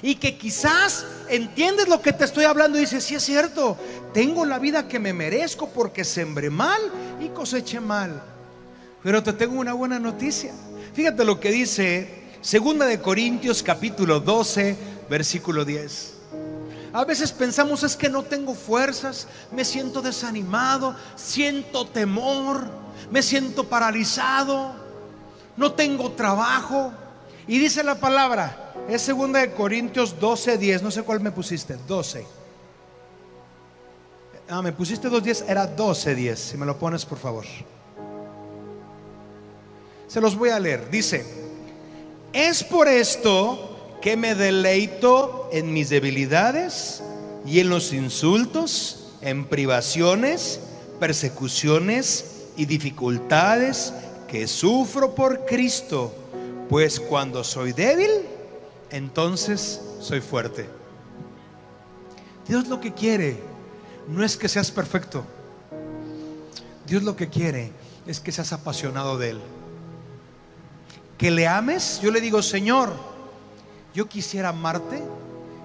y 0.01 0.15
que 0.15 0.37
quizás 0.37 1.05
entiendes 1.29 1.87
lo 1.87 2.01
que 2.01 2.13
te 2.13 2.25
estoy 2.25 2.45
hablando 2.45 2.77
y 2.77 2.81
dices, 2.81 3.03
sí 3.03 3.15
es 3.15 3.23
cierto, 3.23 3.77
tengo 4.13 4.45
la 4.45 4.59
vida 4.59 4.87
que 4.87 4.99
me 4.99 5.13
merezco 5.13 5.69
porque 5.69 6.03
sembré 6.03 6.49
mal 6.49 6.81
y 7.19 7.29
coseché 7.29 7.79
mal. 7.79 8.21
Pero 9.03 9.21
te 9.21 9.33
tengo 9.33 9.59
una 9.59 9.73
buena 9.73 9.99
noticia. 9.99 10.53
Fíjate 10.93 11.23
lo 11.23 11.39
que 11.39 11.51
dice 11.51 12.21
Segunda 12.41 12.85
de 12.85 12.99
Corintios 12.99 13.61
capítulo 13.61 14.19
12, 14.19 14.75
versículo 15.09 15.65
10. 15.65 16.20
A 16.93 17.05
veces 17.05 17.31
pensamos 17.31 17.83
es 17.83 17.95
que 17.95 18.09
no 18.09 18.23
tengo 18.23 18.53
fuerzas, 18.53 19.27
me 19.51 19.63
siento 19.63 20.01
desanimado, 20.01 20.95
siento 21.15 21.87
temor, 21.87 22.67
me 23.09 23.23
siento 23.23 23.63
paralizado, 23.63 24.73
no 25.55 25.71
tengo 25.71 26.11
trabajo. 26.11 26.91
Y 27.47 27.59
dice 27.59 27.83
la 27.83 27.95
palabra, 27.95 28.73
es 28.89 29.01
segunda 29.01 29.39
de 29.39 29.51
Corintios 29.53 30.19
12, 30.19 30.57
10. 30.57 30.83
No 30.83 30.91
sé 30.91 31.03
cuál 31.03 31.21
me 31.21 31.31
pusiste. 31.31 31.77
12. 31.87 32.25
Ah, 34.49 34.61
me 34.61 34.73
pusiste 34.73 35.09
2, 35.09 35.23
10. 35.23 35.45
Era 35.47 35.65
12, 35.65 36.15
10. 36.15 36.39
Si 36.39 36.57
me 36.57 36.65
lo 36.65 36.77
pones, 36.77 37.05
por 37.05 37.17
favor. 37.17 37.45
Se 40.07 40.19
los 40.19 40.35
voy 40.35 40.49
a 40.49 40.59
leer. 40.59 40.89
Dice, 40.89 41.25
es 42.33 42.63
por 42.63 42.87
esto 42.87 43.70
que 44.01 44.17
me 44.17 44.33
deleito 44.33 45.47
en 45.51 45.71
mis 45.71 45.89
debilidades 45.89 47.03
y 47.45 47.59
en 47.59 47.69
los 47.69 47.93
insultos, 47.93 49.13
en 49.21 49.45
privaciones, 49.45 50.59
persecuciones 50.99 52.47
y 52.57 52.65
dificultades 52.65 53.93
que 54.27 54.47
sufro 54.47 55.13
por 55.13 55.45
Cristo. 55.45 56.13
Pues 56.67 56.99
cuando 56.99 57.43
soy 57.43 57.73
débil, 57.73 58.09
entonces 58.89 59.81
soy 59.99 60.21
fuerte. 60.21 60.67
Dios 62.47 62.67
lo 62.67 62.81
que 62.81 62.93
quiere 62.93 63.37
no 64.07 64.23
es 64.23 64.35
que 64.35 64.49
seas 64.49 64.71
perfecto. 64.71 65.23
Dios 66.87 67.03
lo 67.03 67.15
que 67.15 67.29
quiere 67.29 67.71
es 68.07 68.19
que 68.19 68.31
seas 68.31 68.51
apasionado 68.51 69.17
de 69.17 69.31
Él. 69.31 69.41
Que 71.17 71.29
le 71.29 71.47
ames, 71.47 71.99
yo 72.01 72.09
le 72.09 72.19
digo, 72.19 72.41
Señor, 72.41 73.10
yo 73.93 74.07
quisiera 74.07 74.49
amarte 74.49 75.01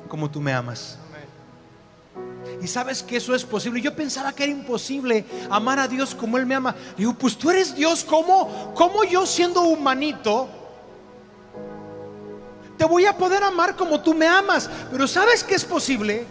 como 0.09 0.31
tú 0.31 0.41
me 0.41 0.53
amas. 0.53 0.99
Y 2.63 2.67
sabes 2.69 3.03
que 3.03 3.17
eso 3.17 3.35
es 3.35 3.45
posible. 3.45 3.81
Yo 3.81 3.95
pensaba 3.95 4.33
que 4.33 4.45
era 4.45 4.53
imposible 4.53 5.25
amar 5.51 5.79
a 5.79 5.89
Dios 5.89 6.15
como 6.15 6.39
Él 6.39 6.47
me 6.47 6.55
ama. 6.55 6.75
Digo, 6.97 7.13
pues 7.15 7.37
tú 7.37 7.51
eres 7.51 7.75
Dios, 7.75 8.05
¿cómo? 8.05 8.73
¿Cómo 8.75 9.05
yo 9.05 9.27
siendo 9.27 9.63
humanito? 9.63 10.49
te 12.77 12.85
voy 12.85 13.07
a 13.07 13.17
poder 13.17 13.43
amar 13.43 13.77
como 13.77 14.01
tú 14.01 14.15
me 14.15 14.27
amas. 14.27 14.69
Pero 14.91 15.07
¿sabes 15.07 15.43
que 15.43 15.55
es 15.55 15.65
posible? 15.65 16.27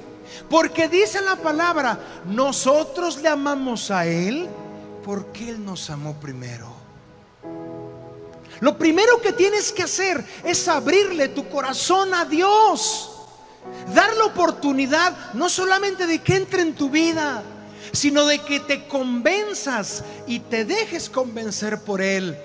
Porque 0.49 0.87
dice 0.87 1.21
la 1.21 1.35
palabra, 1.35 1.99
nosotros 2.25 3.21
le 3.21 3.29
amamos 3.29 3.91
a 3.91 4.05
Él 4.05 4.47
porque 5.03 5.49
Él 5.49 5.63
nos 5.63 5.89
amó 5.89 6.13
primero. 6.15 6.74
Lo 8.60 8.78
primero 8.78 9.22
que 9.22 9.34
tienes 9.34 9.72
que 9.72 9.84
hacer 9.84 10.24
es 10.43 10.68
abrirle 10.68 11.30
tu 11.30 11.47
corazón 11.49 12.14
a 12.14 12.26
Dios. 12.26 13.12
Dar 13.93 14.16
la 14.16 14.26
oportunidad 14.26 15.34
no 15.34 15.49
solamente 15.49 16.06
de 16.06 16.20
que 16.20 16.36
entre 16.36 16.62
en 16.62 16.76
tu 16.76 16.89
vida, 16.89 17.43
sino 17.91 18.26
de 18.26 18.39
que 18.39 18.60
te 18.60 18.88
convenzas 18.88 20.03
y 20.28 20.39
te 20.39 20.66
dejes 20.66 21.10
convencer 21.10 21.80
por 21.82 22.01
Él 22.01 22.38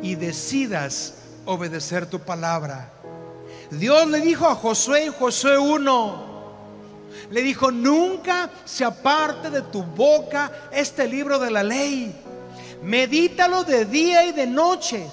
y 0.00 0.14
decidas 0.14 1.14
obedecer 1.44 2.06
tu 2.06 2.20
palabra. 2.20 2.92
Dios 3.70 4.06
le 4.08 4.20
dijo 4.20 4.46
a 4.46 4.54
Josué 4.54 5.04
en 5.04 5.12
Josué 5.12 5.58
1, 5.58 6.26
le 7.30 7.42
dijo, 7.42 7.70
nunca 7.70 8.50
se 8.64 8.84
aparte 8.84 9.50
de 9.50 9.62
tu 9.62 9.82
boca 9.82 10.50
este 10.72 11.08
libro 11.08 11.38
de 11.38 11.50
la 11.50 11.62
ley. 11.62 12.14
Medítalo 12.82 13.64
de 13.64 13.84
día 13.84 14.26
y 14.26 14.32
de 14.32 14.46
noche. 14.46 15.06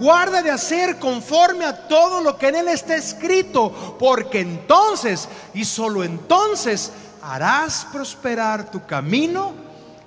Guarda 0.00 0.42
de 0.42 0.50
hacer 0.50 0.98
conforme 0.98 1.66
a 1.66 1.86
todo 1.86 2.22
lo 2.22 2.38
que 2.38 2.48
en 2.48 2.56
él 2.56 2.68
está 2.68 2.96
escrito, 2.96 3.96
porque 3.98 4.40
entonces 4.40 5.28
y 5.52 5.66
solo 5.66 6.02
entonces 6.02 6.90
harás 7.20 7.86
prosperar 7.92 8.70
tu 8.70 8.86
camino 8.86 9.52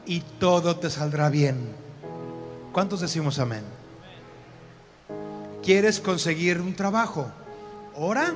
y 0.07 0.21
todo 0.39 0.77
te 0.77 0.89
saldrá 0.89 1.29
bien. 1.29 1.75
¿Cuántos 2.71 3.01
decimos 3.01 3.37
amén? 3.37 3.63
¿Quieres 5.61 5.99
conseguir 5.99 6.59
un 6.59 6.75
trabajo? 6.75 7.27
Ora 7.95 8.33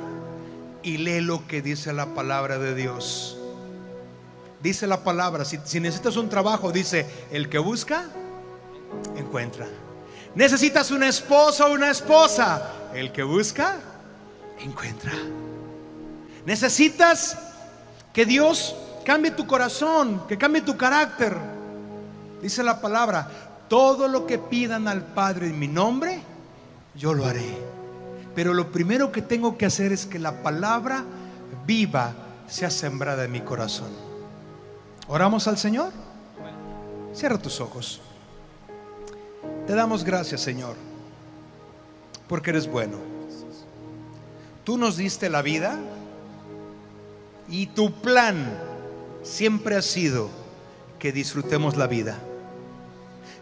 y 0.84 0.98
lee 0.98 1.22
lo 1.22 1.48
que 1.48 1.64
dice 1.64 1.92
la 1.92 2.14
palabra 2.14 2.60
de 2.60 2.76
Dios. 2.76 3.36
Dice 4.62 4.86
la 4.86 5.04
palabra, 5.04 5.44
si, 5.44 5.58
si 5.66 5.80
necesitas 5.80 6.18
un 6.18 6.30
trabajo, 6.30 6.72
dice, 6.72 7.08
el 7.32 7.50
que 7.50 7.58
busca, 7.58 8.06
encuentra. 9.16 9.68
Necesitas 10.38 10.92
una 10.92 11.08
esposa 11.08 11.66
o 11.66 11.74
una 11.74 11.90
esposa, 11.90 12.92
el 12.94 13.12
que 13.12 13.24
busca, 13.24 13.78
encuentra. 14.60 15.14
Necesitas 16.46 17.36
que 18.14 18.24
Dios 18.24 18.76
cambie 19.04 19.32
tu 19.32 19.48
corazón, 19.48 20.28
que 20.28 20.38
cambie 20.38 20.62
tu 20.62 20.78
carácter. 20.78 21.36
Dice 22.40 22.62
la 22.62 22.80
palabra, 22.80 23.28
todo 23.68 24.08
lo 24.08 24.28
que 24.28 24.38
pidan 24.38 24.88
al 24.88 25.02
Padre 25.02 25.48
en 25.48 25.58
mi 25.58 25.68
nombre, 25.68 26.22
yo 26.94 27.16
lo 27.16 27.26
haré. 27.26 27.58
Pero 28.36 28.54
lo 28.54 28.72
primero 28.72 29.12
que 29.12 29.24
tengo 29.24 29.58
que 29.58 29.66
hacer 29.66 29.92
es 29.92 30.06
que 30.06 30.20
la 30.20 30.44
palabra 30.44 31.04
viva 31.66 32.14
sea 32.48 32.70
sembrada 32.70 33.26
en 33.26 33.32
mi 33.32 33.42
corazón. 33.42 33.90
¿Oramos 35.08 35.48
al 35.48 35.58
Señor? 35.58 35.92
Cierra 37.12 37.40
tus 37.40 37.60
ojos. 37.60 38.02
Te 39.68 39.76
damos 39.76 40.06
gracias, 40.06 40.40
Señor, 40.40 40.78
porque 42.30 42.52
eres 42.52 42.68
bueno. 42.68 42.98
Tú 44.64 44.78
nos 44.78 44.96
diste 44.96 45.30
la 45.30 45.42
vida 45.42 45.78
y 47.50 47.68
tu 47.68 47.92
plan 47.92 48.58
siempre 49.24 49.76
ha 49.76 49.82
sido 49.82 50.30
que 51.00 51.12
disfrutemos 51.12 51.76
la 51.76 51.88
vida. 51.88 52.18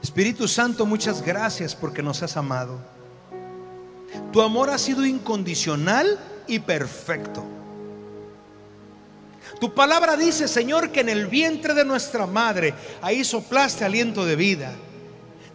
Espíritu 0.01 0.47
Santo, 0.47 0.88
muchas 0.88 1.21
gracias 1.23 1.76
porque 1.76 2.01
nos 2.01 2.23
has 2.23 2.38
amado. 2.38 2.80
Tu 4.34 4.41
amor 4.41 4.71
ha 4.71 4.80
sido 4.80 5.05
incondicional 5.05 6.19
y 6.47 6.57
perfecto. 6.57 7.43
Tu 9.59 9.73
palabra 9.76 10.17
dice, 10.17 10.47
Señor, 10.47 10.91
que 10.91 11.01
en 11.01 11.09
el 11.09 11.28
vientre 11.28 11.76
de 11.76 11.86
nuestra 11.86 12.26
madre 12.26 12.73
ahí 13.03 13.23
soplaste 13.23 13.86
aliento 13.86 14.26
de 14.26 14.36
vida. 14.36 14.73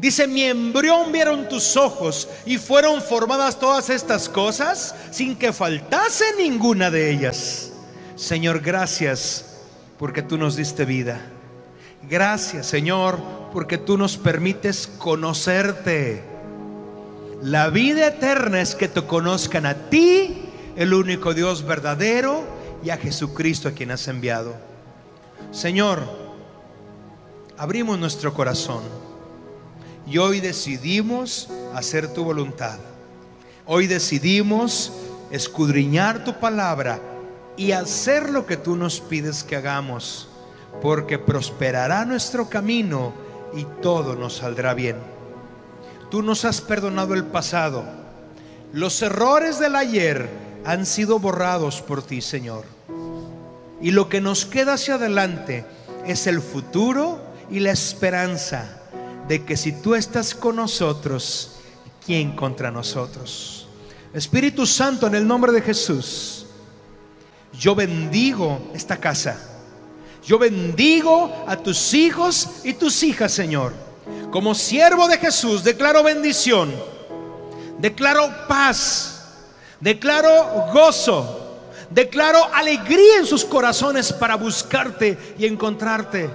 Dice, 0.01 0.27
mi 0.27 0.45
embrión 0.45 1.13
vieron 1.13 1.47
tus 1.47 1.77
ojos 1.77 2.27
y 2.47 2.57
fueron 2.57 3.03
formadas 3.03 3.59
todas 3.59 3.91
estas 3.91 4.31
cosas 4.31 4.95
sin 5.11 5.37
que 5.37 5.53
faltase 5.53 6.25
ninguna 6.39 6.91
de 6.91 7.11
ellas. 7.11 7.73
Señor, 8.17 8.61
gracias 8.61 9.59
porque 9.99 10.23
tú 10.23 10.39
nos 10.39 10.57
diste 10.57 10.87
vida. 10.87 11.21
Gracias, 12.09 12.67
Señor, 12.67 13.19
porque 13.53 13.77
tú 13.77 13.99
nos 13.99 14.17
permites 14.17 14.87
conocerte. 14.87 16.25
La 17.43 17.69
vida 17.69 18.07
eterna 18.07 18.63
es 18.63 18.75
que 18.75 18.89
te 18.89 19.03
conozcan 19.03 19.67
a 19.67 19.91
ti, 19.91 20.47
el 20.77 20.95
único 20.95 21.35
Dios 21.35 21.67
verdadero, 21.67 22.43
y 22.83 22.89
a 22.89 22.97
Jesucristo 22.97 23.69
a 23.69 23.73
quien 23.73 23.91
has 23.91 24.09
enviado. 24.09 24.55
Señor, 25.51 26.01
abrimos 27.59 27.99
nuestro 27.99 28.33
corazón 28.33 29.10
y 30.11 30.19
hoy 30.19 30.41
decidimos 30.41 31.49
hacer 31.73 32.13
tu 32.13 32.25
voluntad. 32.25 32.79
Hoy 33.65 33.87
decidimos 33.87 34.93
escudriñar 35.31 36.25
tu 36.25 36.41
palabra 36.41 37.01
y 37.57 37.71
hacer 37.71 38.29
lo 38.29 38.45
que 38.45 38.57
tú 38.57 38.75
nos 38.75 39.01
pides 39.01 39.45
que 39.45 39.55
hagamos, 39.55 40.29
porque 40.83 41.21
prosperará 41.21 42.05
nuestro 42.05 42.49
camino 42.49 43.13
y 43.55 43.65
todo 43.81 44.17
nos 44.17 44.39
saldrá 44.39 44.75
bien. 44.75 44.97
Tú 46.11 46.23
nos 46.23 46.45
has 46.45 46.61
perdonado 46.61 47.15
el 47.15 47.25
pasado. 47.25 47.85
Los 48.73 49.01
errores 49.03 49.61
del 49.61 49.77
ayer 49.77 50.29
han 50.65 50.87
sido 50.87 51.21
borrados 51.21 51.83
por 51.83 52.03
ti, 52.03 52.21
Señor. 52.21 52.65
Y 53.81 53.93
lo 53.93 54.09
que 54.09 54.21
nos 54.21 54.45
queda 54.45 54.73
hacia 54.73 54.95
adelante 54.95 55.65
es 56.05 56.27
el 56.27 56.41
futuro 56.41 57.21
y 57.49 57.61
la 57.61 57.71
esperanza 57.71 58.80
de 59.31 59.45
que 59.45 59.57
si 59.57 59.71
tú 59.71 59.95
estás 59.95 60.35
con 60.35 60.57
nosotros, 60.57 61.53
¿quién 62.05 62.35
contra 62.35 62.71
nosotros? 62.71 63.69
Espíritu 64.13 64.67
Santo, 64.67 65.07
en 65.07 65.15
el 65.15 65.27
nombre 65.27 65.53
de 65.53 65.63
Jesús, 65.63 66.47
yo 67.53 67.75
bendigo 67.75 68.71
esta 68.75 68.99
casa 68.99 69.47
yo 70.27 70.39
bendigo 70.39 71.45
a 71.47 71.57
tus 71.57 71.95
hijos 71.95 72.61
y 72.65 72.75
tus 72.75 73.03
hijas, 73.03 73.33
Señor. 73.33 73.73
Como 74.31 74.55
siervo 74.55 75.09
de 75.09 75.19
Jesús, 75.19 75.65
declaro 75.65 76.03
bendición, 76.03 76.73
declaro 77.79 78.31
paz, 78.47 79.25
declaro 79.81 80.69
gozo, 80.73 81.59
declaro 81.91 82.39
alegría 82.55 83.19
en 83.19 83.27
sus 83.27 83.45
corazones 83.45 84.13
para 84.13 84.37
buscarte 84.37 85.19
y 85.39 85.47
encontrarte. 85.47 86.31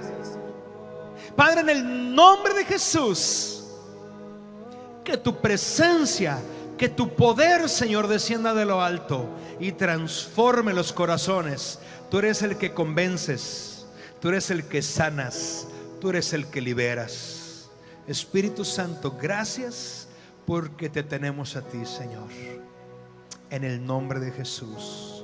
Padre, 1.36 1.60
en 1.60 1.68
el 1.68 2.14
nombre 2.14 2.54
de 2.54 2.64
Jesús, 2.64 3.64
que 5.04 5.16
tu 5.16 5.36
presencia, 5.36 6.38
que 6.76 6.88
tu 6.88 7.14
poder, 7.14 7.68
Señor, 7.68 8.08
descienda 8.08 8.54
de 8.54 8.64
lo 8.64 8.82
alto 8.82 9.28
y 9.60 9.72
transforme 9.72 10.72
los 10.72 10.92
corazones. 10.92 11.78
Tú 12.10 12.18
eres 12.18 12.42
el 12.42 12.56
que 12.56 12.72
convences. 12.72 13.76
Tú 14.20 14.30
eres 14.30 14.50
el 14.50 14.64
que 14.64 14.82
sanas, 14.82 15.68
tú 16.00 16.10
eres 16.10 16.32
el 16.32 16.46
que 16.46 16.60
liberas. 16.60 17.68
Espíritu 18.06 18.64
Santo, 18.64 19.16
gracias 19.20 20.08
porque 20.46 20.88
te 20.88 21.02
tenemos 21.02 21.56
a 21.56 21.62
ti, 21.62 21.84
Señor. 21.84 22.28
En 23.50 23.64
el 23.64 23.84
nombre 23.84 24.18
de 24.20 24.32
Jesús. 24.32 25.15